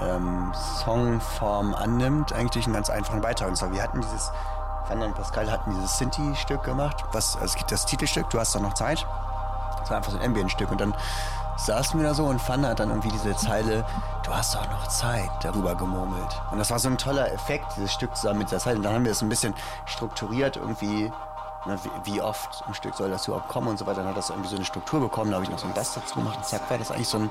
[0.00, 0.52] ähm,
[0.84, 3.48] Songform annimmt, eigentlich durch einen ganz einfachen Beitrag.
[3.48, 4.32] Und zwar, wir hatten dieses,
[4.88, 8.54] Van und Pascal hatten dieses Sinti-Stück gemacht, was, also es gibt das Titelstück, du hast
[8.54, 9.06] doch noch Zeit.
[9.80, 10.70] Das war einfach so ein Ambient-Stück.
[10.70, 10.94] Und dann
[11.56, 13.84] saßen wir da so und Van hat dann irgendwie diese Zeile,
[14.24, 16.42] du hast doch noch Zeit, darüber gemurmelt.
[16.50, 18.76] Und das war so ein toller Effekt, dieses Stück zusammen mit der Zeit.
[18.76, 19.54] Und dann haben wir es ein bisschen
[19.86, 21.10] strukturiert irgendwie,
[21.66, 23.98] ne, wie, wie oft im Stück soll das überhaupt kommen und so weiter.
[23.98, 25.30] Dann hat das irgendwie so eine Struktur bekommen.
[25.30, 26.44] Da habe ich noch so ein Bass dazu gemacht.
[26.44, 27.30] Zack, war das eigentlich so ein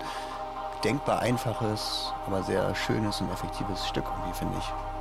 [0.83, 4.94] denkbar einfaches, aber sehr schönes und effektives Stück finde ich.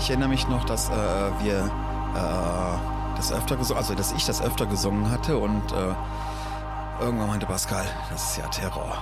[0.00, 1.70] Ich erinnere mich noch, dass äh, wir
[2.14, 7.44] äh, das öfter gesungen, also dass ich das öfter gesungen hatte und äh, irgendwann meinte
[7.44, 8.96] Pascal, das ist ja Terror.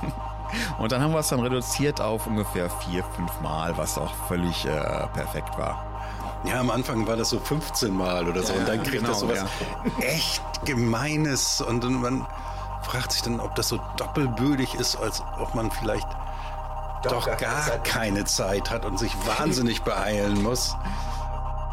[0.78, 4.64] und dann haben wir es dann reduziert auf ungefähr vier, fünf Mal, was auch völlig
[4.64, 5.84] äh, perfekt war.
[6.44, 9.08] Ja, am Anfang war das so 15 Mal oder so Ja, und dann kriegt genau,
[9.08, 9.44] das sowas
[9.98, 10.04] ja.
[10.06, 12.26] echt Gemeines und dann man
[12.82, 16.08] fragt sich dann, ob das so doppelbödig ist, als ob man vielleicht
[17.12, 17.84] doch, gar gar, keine Zeit.
[17.84, 20.76] keine Zeit hat und sich wahnsinnig beeilen muss.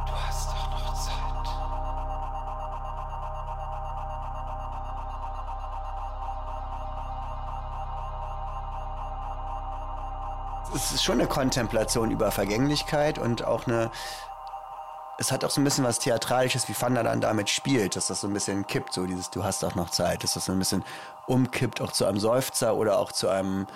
[0.06, 1.12] Du hast doch noch Zeit.
[10.76, 13.92] es ist schon eine Kontemplation über Vergänglichkeit und auch eine.
[15.18, 18.22] Es hat auch so ein bisschen was Theatralisches, wie Fanda dann damit spielt, dass das
[18.22, 20.58] so ein bisschen kippt, so dieses Du hast auch noch Zeit, dass das so ein
[20.58, 20.84] bisschen
[21.28, 23.68] umkippt, auch zu einem Seufzer oder auch zu einem,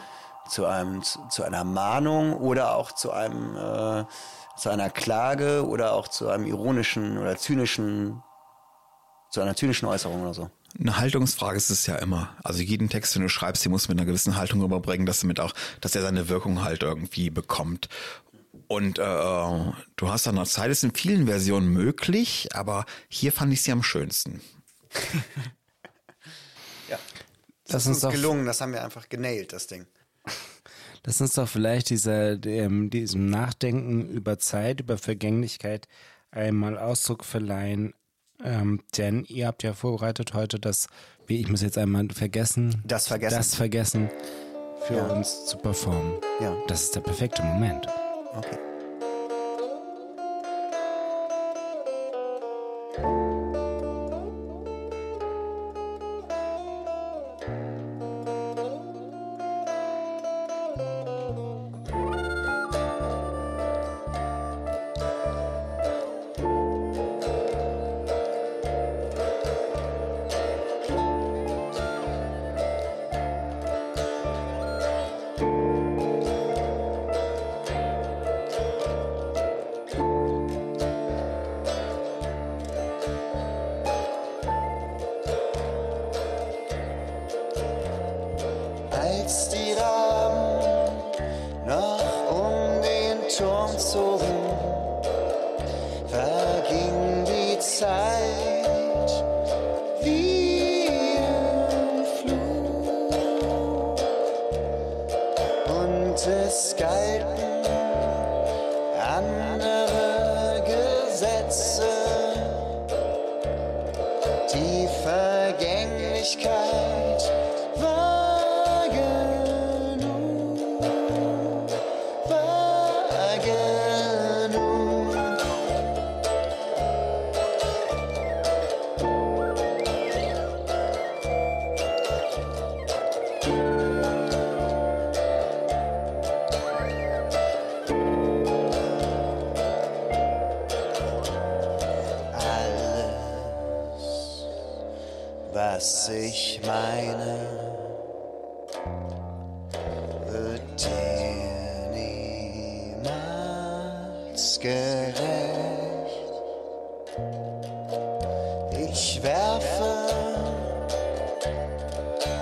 [0.49, 4.05] zu einem, zu einer Mahnung oder auch zu einem, äh,
[4.57, 8.23] zu einer Klage oder auch zu einem ironischen oder zynischen,
[9.29, 10.49] zu einer zynischen Äußerung oder so.
[10.79, 12.35] Eine Haltungsfrage ist es ja immer.
[12.43, 15.21] Also jeden Text, den du schreibst, den musst du mit einer gewissen Haltung überbringen, dass
[15.21, 17.87] damit auch, dass er seine Wirkung halt irgendwie bekommt.
[18.67, 23.53] Und äh, du hast dann noch Zeit, ist in vielen Versionen möglich, aber hier fand
[23.53, 24.41] ich sie am schönsten.
[26.87, 26.99] Ja.
[27.67, 29.87] Das uns ist uns gelungen, das haben wir einfach genailt, das Ding.
[31.05, 35.87] Lass uns doch vielleicht dieser, dem, diesem Nachdenken über Zeit, über Vergänglichkeit
[36.31, 37.93] einmal Ausdruck verleihen.
[38.43, 40.87] Ähm, denn ihr habt ja vorbereitet heute das,
[41.27, 43.37] wie ich muss jetzt einmal vergessen, Das Vergessen.
[43.37, 44.09] das Vergessen
[44.87, 45.07] für Ja.
[45.07, 46.13] uns zu performen.
[46.41, 46.55] Ja.
[46.67, 47.87] Das ist der perfekte Moment.
[48.35, 48.57] Okay.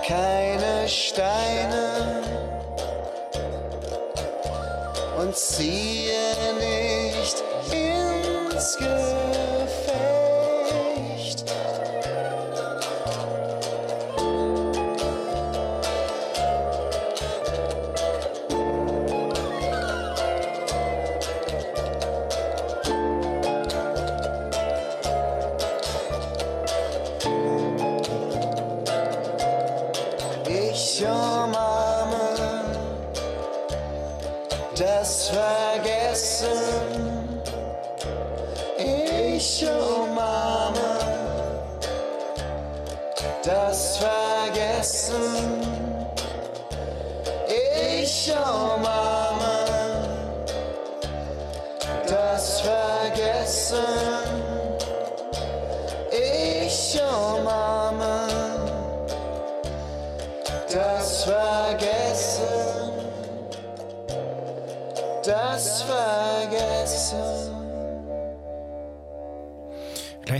[0.08, 2.22] Keine Steine
[5.18, 6.13] und ziehe
[6.60, 9.53] nicht ins Gefecht.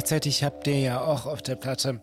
[0.04, 2.02] Gleichzeitig habt ihr ja auch auf der Platte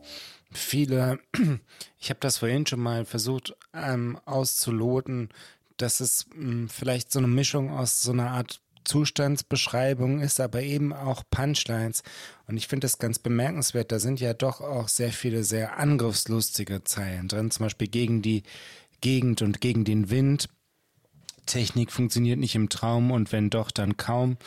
[0.51, 1.19] viele,
[2.01, 5.29] ich habe das vorhin schon mal versucht ähm, auszuloten,
[5.77, 10.95] dass es mh, vielleicht so eine Mischung aus so einer Art Zustandsbeschreibung ist, aber eben
[10.95, 12.03] auch Punchlines.
[12.47, 13.93] Und ich finde das ganz bemerkenswert.
[13.93, 18.45] Da sind ja doch auch sehr viele sehr angriffslustige Zeilen drin, zum Beispiel gegen die
[19.03, 20.49] Gegend und gegen den Wind.
[21.45, 24.39] Technik funktioniert nicht im Traum und wenn doch, dann kaum.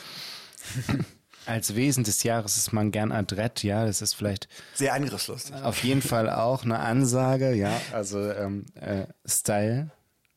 [1.46, 5.54] Als Wesen des Jahres ist man gern adrett, ja, das ist vielleicht Sehr angriffslustig.
[5.56, 9.90] auf jeden Fall auch eine Ansage, ja, also ähm, äh, Style.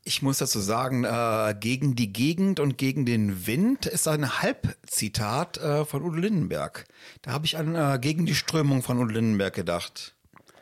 [0.04, 5.58] Ich muss dazu sagen, äh, gegen die Gegend und gegen den Wind ist ein Halbzitat
[5.58, 6.86] äh, von Udo Lindenberg.
[7.22, 10.16] Da habe ich an äh, gegen die Strömung von Udo Lindenberg gedacht.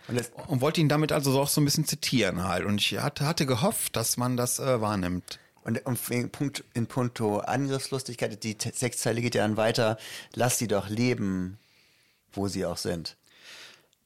[0.08, 2.66] Und Und wollte ihn damit also auch so ein bisschen zitieren halt.
[2.66, 5.40] Und ich hatte, hatte gehofft, dass man das äh, wahrnimmt.
[5.66, 9.98] Und, und in, Punkt, in puncto Angriffslustigkeit, die Sechszeile geht ja dann weiter,
[10.34, 11.58] lass sie doch leben,
[12.32, 13.18] wo sie auch sind.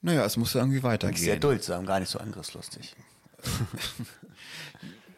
[0.02, 1.40] Naja, es muss ja irgendwie Sehr weitergehen.
[1.40, 2.96] duldsam, gar nicht so angriffslustig.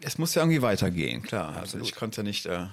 [0.04, 1.56] Es muss ja irgendwie weitergehen, klar.
[1.58, 2.48] Also ich konnte ja nicht.
[2.48, 2.66] Äh,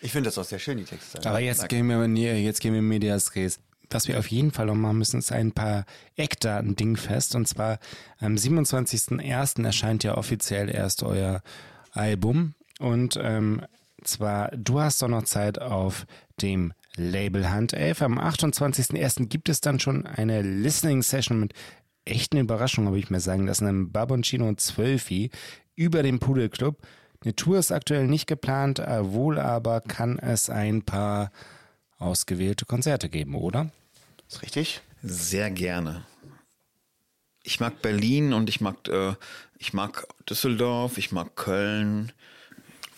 [0.00, 1.24] Ich finde das auch sehr schön, die Texte.
[1.28, 3.60] Aber jetzt gehen wir näher, jetzt gehen wir in Medias Res.
[3.90, 5.84] Was wir auf jeden Fall noch machen müssen, ist ein paar
[6.16, 7.34] Eckdaten dingfest.
[7.36, 7.78] Und zwar
[8.18, 9.64] am 27.01.
[9.64, 11.42] erscheint ja offiziell erst euer
[11.92, 12.54] Album.
[12.82, 13.62] Und ähm,
[14.02, 16.06] zwar, du hast doch noch Zeit auf
[16.40, 18.02] dem Label Hand 11.
[18.02, 19.26] Am 28.01.
[19.26, 21.52] gibt es dann schon eine Listening Session mit
[22.04, 25.30] echten Überraschungen, habe ich mir sagen lassen, im Baboncino 12
[25.76, 26.82] über den Pudel Club.
[27.22, 31.30] Eine Tour ist aktuell nicht geplant, äh, wohl aber kann es ein paar
[31.98, 33.70] ausgewählte Konzerte geben, oder?
[34.28, 34.82] Ist richtig?
[35.02, 36.04] sehr gerne.
[37.42, 39.14] Ich mag Berlin und ich mag, äh,
[39.58, 42.12] ich mag Düsseldorf, ich mag Köln.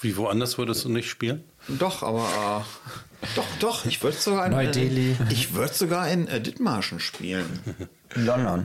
[0.05, 1.44] Wie woanders würdest du nicht spielen?
[1.66, 2.64] Doch, aber
[3.22, 3.86] äh, doch, doch.
[3.86, 5.16] Ich würde sogar in Neu-Delhi.
[5.30, 7.46] Ich würde sogar in äh, Dithmarschen spielen.
[8.14, 8.64] In London.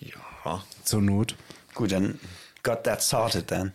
[0.00, 0.62] Ja.
[0.84, 1.34] Zur Not.
[1.72, 2.20] Gut, dann
[2.62, 3.72] got that sorted then.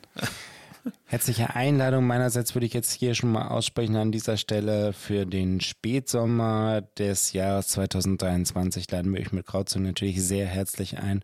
[1.06, 5.60] Herzliche Einladung meinerseits würde ich jetzt hier schon mal aussprechen an dieser Stelle für den
[5.60, 11.24] Spätsommer des Jahres 2023 laden wir euch mit Krautzug natürlich sehr herzlich ein,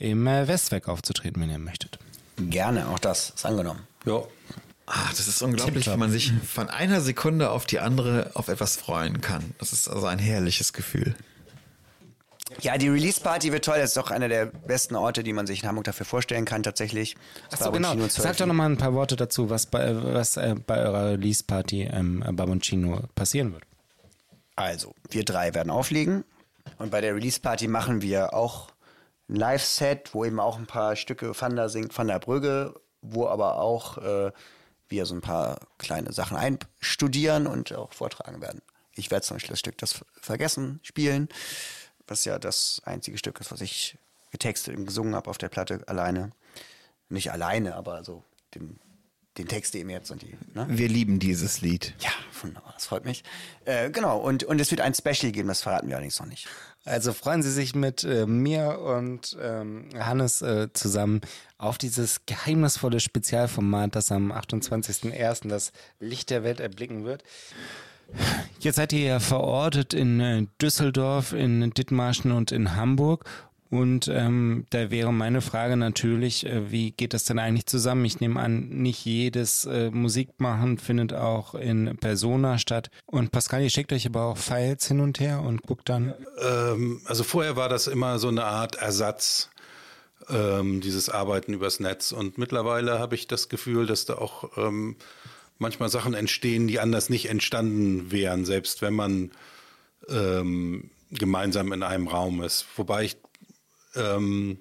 [0.00, 2.00] im äh, Westwerk aufzutreten, wenn ihr möchtet.
[2.38, 3.86] Gerne, auch das ist angenommen.
[4.06, 4.22] Ja.
[4.86, 8.76] Ah, das ist unglaublich, wie man sich von einer Sekunde auf die andere auf etwas
[8.76, 9.54] freuen kann.
[9.58, 11.14] Das ist also ein herrliches Gefühl.
[12.60, 13.78] Ja, die Release-Party wird toll.
[13.78, 16.62] Das ist doch einer der besten Orte, die man sich in Hamburg dafür vorstellen kann,
[16.62, 17.16] tatsächlich.
[17.50, 17.94] Achso, genau.
[18.08, 18.36] Sag 12.
[18.38, 22.22] doch noch mal ein paar Worte dazu, was bei, was, äh, bei eurer Release-Party im
[22.22, 23.62] äh, Baboncino passieren wird.
[24.56, 26.24] Also, wir drei werden auflegen.
[26.78, 28.68] Und bei der Release-Party machen wir auch
[29.28, 33.26] ein Live-Set, wo eben auch ein paar Stücke Van der singt, Van der Brügge, wo
[33.26, 34.32] aber auch äh,
[34.88, 38.62] wir so ein paar kleine Sachen einstudieren und auch vortragen werden.
[38.94, 41.28] Ich werde zum Beispiel das Stück Das Vergessen spielen,
[42.06, 43.98] was ja das einzige Stück ist, was ich
[44.30, 46.32] getextet und gesungen habe auf der Platte alleine.
[47.08, 48.24] Nicht alleine, aber so
[48.54, 48.78] den,
[49.38, 50.36] den Text eben jetzt und die.
[50.54, 50.66] Ne?
[50.68, 51.94] Wir lieben dieses Lied.
[52.00, 53.24] Ja, wunderbar, das freut mich.
[53.64, 56.48] Äh, genau, und, und es wird ein Special geben, das verraten wir allerdings noch nicht.
[56.84, 61.20] Also freuen Sie sich mit äh, mir und ähm, Hannes äh, zusammen
[61.56, 65.48] auf dieses geheimnisvolle Spezialformat, das am 28.01.
[65.48, 67.22] das Licht der Welt erblicken wird.
[68.58, 73.24] Jetzt seid ihr ja verortet in äh, Düsseldorf, in Dithmarschen und in Hamburg.
[73.72, 78.04] Und ähm, da wäre meine Frage natürlich, äh, wie geht das denn eigentlich zusammen?
[78.04, 82.90] Ich nehme an, nicht jedes äh, Musikmachen findet auch in Persona statt.
[83.06, 86.12] Und Pascal, ihr schickt euch aber auch Files hin und her und guckt dann.
[86.42, 89.48] Ähm, also vorher war das immer so eine Art Ersatz,
[90.28, 92.12] ähm, dieses Arbeiten übers Netz.
[92.12, 94.96] Und mittlerweile habe ich das Gefühl, dass da auch ähm,
[95.58, 99.30] manchmal Sachen entstehen, die anders nicht entstanden wären, selbst wenn man
[100.10, 102.66] ähm, gemeinsam in einem Raum ist.
[102.76, 103.21] Wobei ich
[103.94, 104.58] ähm,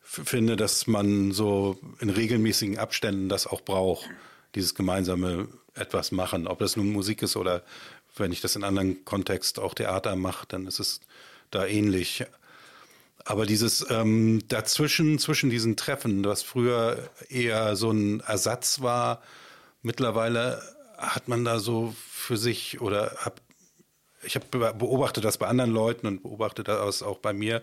[0.00, 4.08] finde, dass man so in regelmäßigen Abständen das auch braucht,
[4.54, 6.46] dieses gemeinsame etwas machen.
[6.46, 7.62] Ob das nun Musik ist oder
[8.16, 11.00] wenn ich das in anderen Kontext auch Theater mache, dann ist es
[11.50, 12.24] da ähnlich.
[13.24, 19.22] Aber dieses ähm, dazwischen, zwischen diesen Treffen, was früher eher so ein Ersatz war,
[19.82, 20.62] mittlerweile
[20.96, 23.40] hat man da so für sich oder hab,
[24.22, 27.62] ich habe beobachtet das bei anderen Leuten und beobachte das auch bei mir,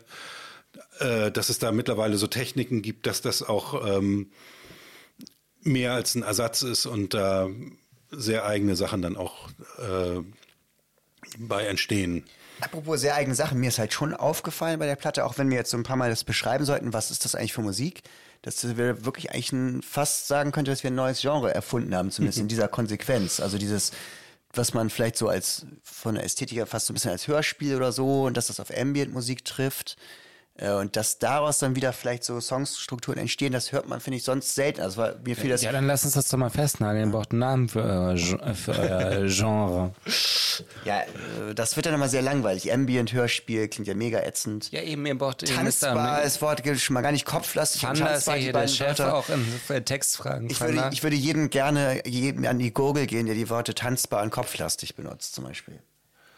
[0.99, 4.31] äh, dass es da mittlerweile so Techniken gibt, dass das auch ähm,
[5.61, 7.49] mehr als ein Ersatz ist und da
[8.11, 9.49] sehr eigene Sachen dann auch
[9.79, 10.21] äh,
[11.37, 12.23] bei entstehen.
[12.61, 15.57] Apropos sehr eigene Sachen, mir ist halt schon aufgefallen bei der Platte, auch wenn wir
[15.57, 18.03] jetzt so ein paar Mal das beschreiben sollten, was ist das eigentlich für Musik,
[18.43, 22.11] dass wir wirklich eigentlich ein, fast sagen könnte, dass wir ein neues Genre erfunden haben,
[22.11, 23.39] zumindest in dieser Konsequenz.
[23.39, 23.91] Also dieses,
[24.53, 27.75] was man vielleicht so als von der Ästhetik her fast so ein bisschen als Hörspiel
[27.75, 29.97] oder so und dass das auf Ambient-Musik trifft.
[30.57, 34.23] Äh, Und dass daraus dann wieder vielleicht so Songstrukturen entstehen, das hört man, finde ich,
[34.23, 34.81] sonst selten.
[34.81, 35.61] Also mir fiel das.
[35.63, 37.09] Ja, dann lass uns das doch mal festnageln.
[37.09, 38.17] Ihr braucht einen Namen für euer,
[38.55, 39.93] für euer Genre.
[40.85, 42.71] Ja, äh, das wird dann immer sehr langweilig.
[42.71, 44.71] Ambient-Hörspiel klingt ja mega ätzend.
[44.71, 47.81] Ja, eben, ihr braucht Tanzbar, das Wort gilt schon mal gar nicht kopflastig.
[47.81, 49.13] Fanda ist ja tanzbar, hier der Chef Wörter.
[49.15, 50.49] auch in Textfragen.
[50.49, 54.23] Ich würde, ich würde jedem gerne jedem an die Gurgel gehen, der die Worte tanzbar
[54.23, 55.79] und kopflastig benutzt, zum Beispiel.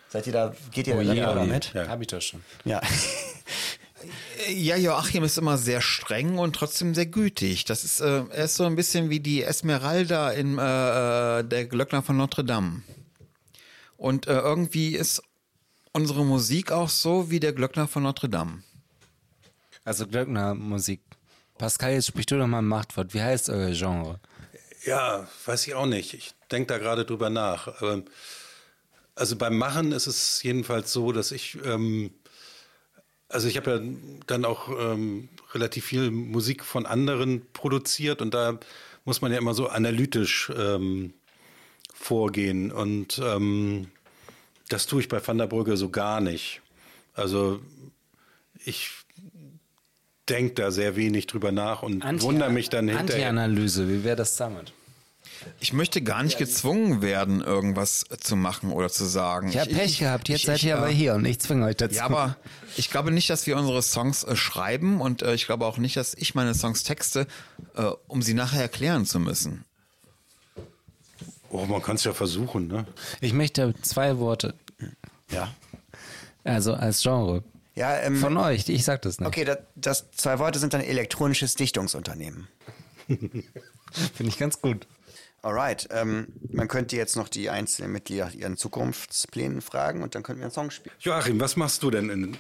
[0.10, 1.74] Seid ihr da, geht ihr Oh da ja, damit?
[1.74, 1.88] Ja.
[1.88, 2.42] Hab ich doch schon.
[2.66, 2.82] Ja.
[4.50, 7.66] Ja, Joachim ist immer sehr streng und trotzdem sehr gütig.
[7.66, 12.04] Das ist, äh, er ist so ein bisschen wie die Esmeralda in äh, der Glöckner
[12.04, 12.84] von Notre Dame.
[13.98, 15.22] Und äh, irgendwie ist
[15.94, 18.62] unsere Musik auch so wie der Glöckner von Notre Dame.
[19.84, 21.02] Also Glöckner Musik.
[21.58, 23.14] Pascal, jetzt sprich du doch mal ein Machtwort.
[23.16, 24.20] Wie heißt euer Genre?
[24.86, 26.14] Ja, weiß ich auch nicht.
[26.14, 27.82] Ich denke da gerade drüber nach.
[27.82, 28.06] Ähm,
[29.16, 32.12] Also beim Machen ist es jedenfalls so, dass ich, ähm,
[33.30, 33.82] also ich habe ja
[34.28, 38.60] dann auch ähm, relativ viel Musik von anderen produziert und da
[39.06, 41.14] muss man ja immer so analytisch ähm,
[41.94, 43.88] vorgehen und ähm,
[44.70, 46.62] das tue ich bei Van der Brücke so gar nicht.
[47.14, 47.60] Also
[48.66, 48.92] ich
[50.30, 53.30] denke da sehr wenig drüber nach und wundere mich dann hinterher.
[53.30, 54.74] Anti-Analyse, wie wäre das damit?
[55.60, 59.50] Ich möchte gar nicht gezwungen werden, irgendwas zu machen oder zu sagen.
[59.50, 61.66] Ich habe Pech gehabt, jetzt ich- seid ich, ihr äh, aber hier und ich zwinge
[61.66, 61.96] euch dazu.
[61.96, 62.38] Ja, aber
[62.76, 65.96] ich glaube nicht, dass wir unsere Songs äh, schreiben und äh, ich glaube auch nicht,
[65.98, 67.28] dass ich meine Songs texte,
[67.76, 69.64] äh, um sie nachher erklären zu müssen.
[71.50, 72.86] Oh, man kann es ja versuchen, ne?
[73.22, 74.54] Ich möchte zwei Worte,
[75.32, 75.50] Ja.
[76.44, 77.44] also als Genre.
[77.76, 79.28] Ja, ähm, Von euch, ich sag das nicht.
[79.28, 82.48] okay, das, das zwei Worte sind dann elektronisches Dichtungsunternehmen.
[83.08, 83.44] Finde
[84.28, 84.88] ich ganz gut.
[85.44, 90.24] Alright, ähm, man könnte jetzt noch die einzelnen Mitglieder nach ihren Zukunftsplänen fragen und dann
[90.24, 90.96] könnten wir einen Song spielen.
[91.00, 92.38] Joachim, was machst du denn in,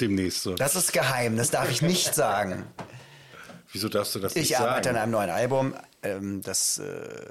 [0.00, 0.54] demnächst so?
[0.54, 2.66] Das ist geheim, das darf ich nicht sagen.
[3.72, 4.98] Wieso darfst du das nicht Ich arbeite an sagen?
[4.98, 7.26] einem neuen Album, ähm, das äh,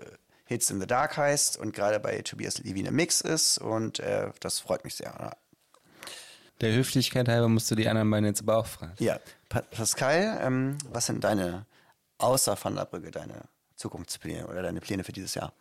[0.45, 4.59] Hits in the Dark heißt und gerade bei Tobias Levine Mix ist und äh, das
[4.59, 5.13] freut mich sehr.
[5.19, 5.31] Ja.
[6.61, 8.93] Der Höflichkeit halber musst du die anderen beiden jetzt aber auch fragen.
[8.99, 11.65] Ja, pa Pascal, ähm, was sind deine,
[12.17, 13.43] außer Van der Brücke, deine
[13.79, 15.53] Zukunftspläne oder deine Pläne für dieses Jahr?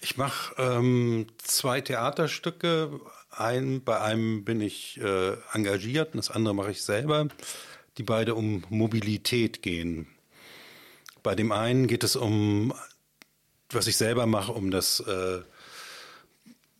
[0.00, 3.00] Ich mache ähm, zwei Theaterstücke.
[3.30, 7.28] Ein, bei einem bin ich äh, engagiert und das andere mache ich selber,
[7.98, 10.08] die beide um Mobilität gehen.
[11.22, 12.72] Bei dem einen geht es um,
[13.70, 15.40] was ich selber mache, um das äh,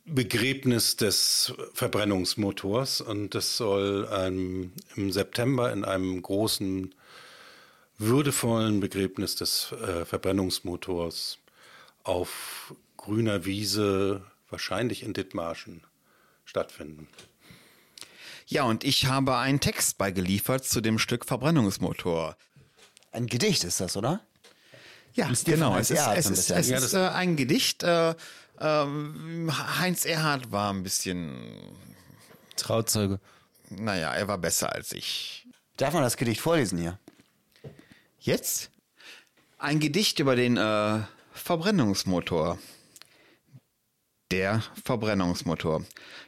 [0.07, 3.01] Begräbnis des Verbrennungsmotors.
[3.01, 6.95] Und das soll ähm, im September in einem großen,
[7.99, 11.39] würdevollen Begräbnis des äh, Verbrennungsmotors
[12.03, 15.83] auf grüner Wiese, wahrscheinlich in Dithmarschen,
[16.45, 17.09] stattfinden.
[18.47, 22.37] Ja, und ich habe einen Text beigeliefert zu dem Stück Verbrennungsmotor.
[23.11, 24.21] Ein Gedicht ist das, oder?
[25.15, 25.77] Ja, genau.
[25.77, 27.83] Es Heinz ist, Erhardt es ist, es Ja, ist das- äh, ein Gedicht.
[27.83, 28.15] Äh,
[28.61, 31.51] ähm, Heinz Erhardt war ein bisschen,
[32.57, 33.19] Trauzeuge.
[33.71, 35.47] naja, er war besser als ich.
[35.79, 36.99] Darf man das Gedicht vorlesen hier?
[38.27, 38.73] Jetzt
[39.57, 40.99] ein Gedicht über den äh,
[41.33, 42.59] Verbrennungsmotor.
[44.33, 45.85] Der Verbrennungsmotor.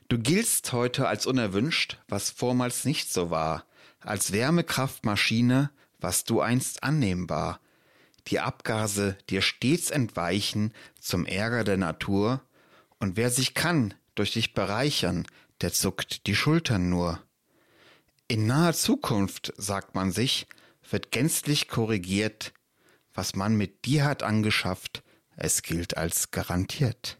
[0.07, 3.64] Du giltst heute als unerwünscht, was vormals nicht so war,
[3.99, 7.59] als Wärmekraftmaschine, was du einst annehmbar.
[8.28, 12.42] Die Abgase dir stets entweichen zum Ärger der Natur,
[13.01, 15.26] und wer sich kann durch dich bereichern,
[15.62, 17.20] der zuckt die Schultern nur.
[18.28, 20.46] In naher Zukunft, sagt man sich,
[20.91, 22.53] wird gänzlich korrigiert,
[23.14, 25.03] was man mit dir hat angeschafft,
[25.36, 27.18] es gilt als garantiert.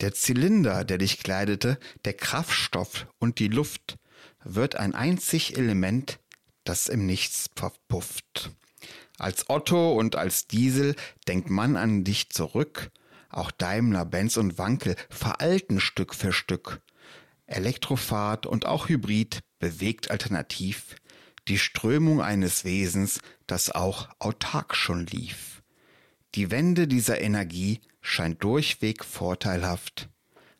[0.00, 3.98] Der Zylinder, der dich kleidete, der Kraftstoff und die Luft,
[4.42, 6.18] wird ein einzig Element,
[6.64, 8.50] das im Nichts verpufft.
[9.18, 10.96] Als Otto und als Diesel
[11.28, 12.90] denkt man an dich zurück,
[13.28, 16.80] auch Daimler, Benz und Wankel veralten Stück für Stück.
[17.46, 20.96] Elektrofahrt und auch Hybrid bewegt alternativ
[21.50, 25.62] die Strömung eines Wesens, das auch autark schon lief.
[26.36, 30.08] Die Wende dieser Energie scheint durchweg vorteilhaft.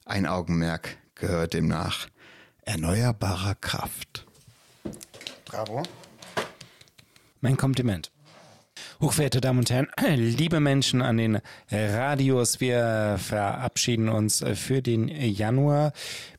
[0.05, 2.09] Ein Augenmerk gehört demnach
[2.63, 4.27] erneuerbarer Kraft.
[5.45, 5.85] Bravo.
[7.41, 8.11] Mein Kompliment.
[9.01, 15.93] Hochverehrte Damen und Herren, liebe Menschen an den Radios, wir verabschieden uns für den Januar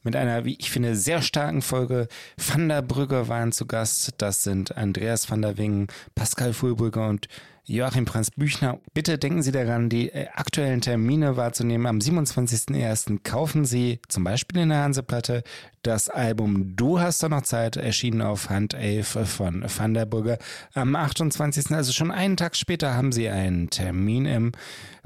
[0.03, 2.07] mit einer, wie ich finde, sehr starken Folge.
[2.37, 4.13] Van der Brügge waren zu Gast.
[4.17, 7.27] Das sind Andreas van der Wingen, Pascal Fulbrügge und
[7.65, 8.79] Joachim Franz Büchner.
[8.93, 11.85] Bitte denken Sie daran, die äh, aktuellen Termine wahrzunehmen.
[11.85, 13.19] Am 27.01.
[13.23, 15.43] kaufen Sie zum Beispiel in der Hanseplatte
[15.83, 20.37] das Album Du hast doch noch Zeit, erschienen auf Hand 11 von Van der Brügge.
[20.73, 24.51] Am 28., also schon einen Tag später, haben Sie einen Termin im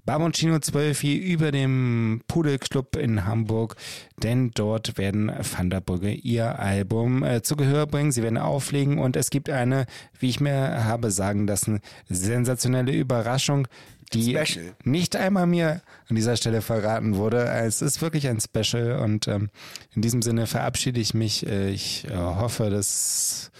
[0.05, 3.75] Barboncino 12 hier über dem Pudelclub in Hamburg,
[4.21, 8.11] denn dort werden Van der Brügge ihr Album äh, zu Gehör bringen.
[8.11, 9.87] Sie werden auflegen und es gibt eine,
[10.19, 13.67] wie ich mir habe sagen lassen, sensationelle Überraschung,
[14.13, 14.75] die Special.
[14.83, 17.45] nicht einmal mir an dieser Stelle verraten wurde.
[17.45, 19.49] Es ist wirklich ein Special und ähm,
[19.95, 21.47] in diesem Sinne verabschiede ich mich.
[21.47, 23.51] Äh, ich äh, hoffe, dass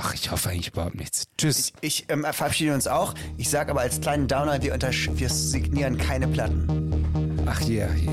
[0.00, 1.24] Ach, ich hoffe eigentlich überhaupt nichts.
[1.36, 1.72] Tschüss.
[1.80, 3.14] Ich ähm, verabschiede uns auch.
[3.36, 7.42] Ich sage aber als kleinen Downer, wir, untersch- wir signieren keine Platten.
[7.46, 8.12] Ach ja, hier.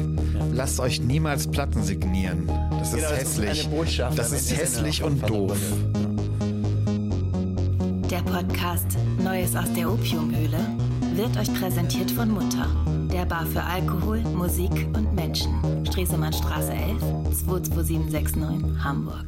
[0.52, 2.48] Lasst euch niemals Platten signieren.
[2.80, 3.66] Das ist Genau, das ist hässlich.
[3.68, 5.58] eine Botschaft das ist hässlich und doof.
[8.10, 8.86] Der Podcast
[9.24, 10.60] Neues aus der Opiumhöhle
[11.16, 12.68] wird euch präsentiert von Mutter,
[13.12, 15.54] der Bar für Alkohol, Musik und Menschen.
[15.86, 17.02] Stresemannstraße 11,
[17.46, 19.26] 22769, Hamburg.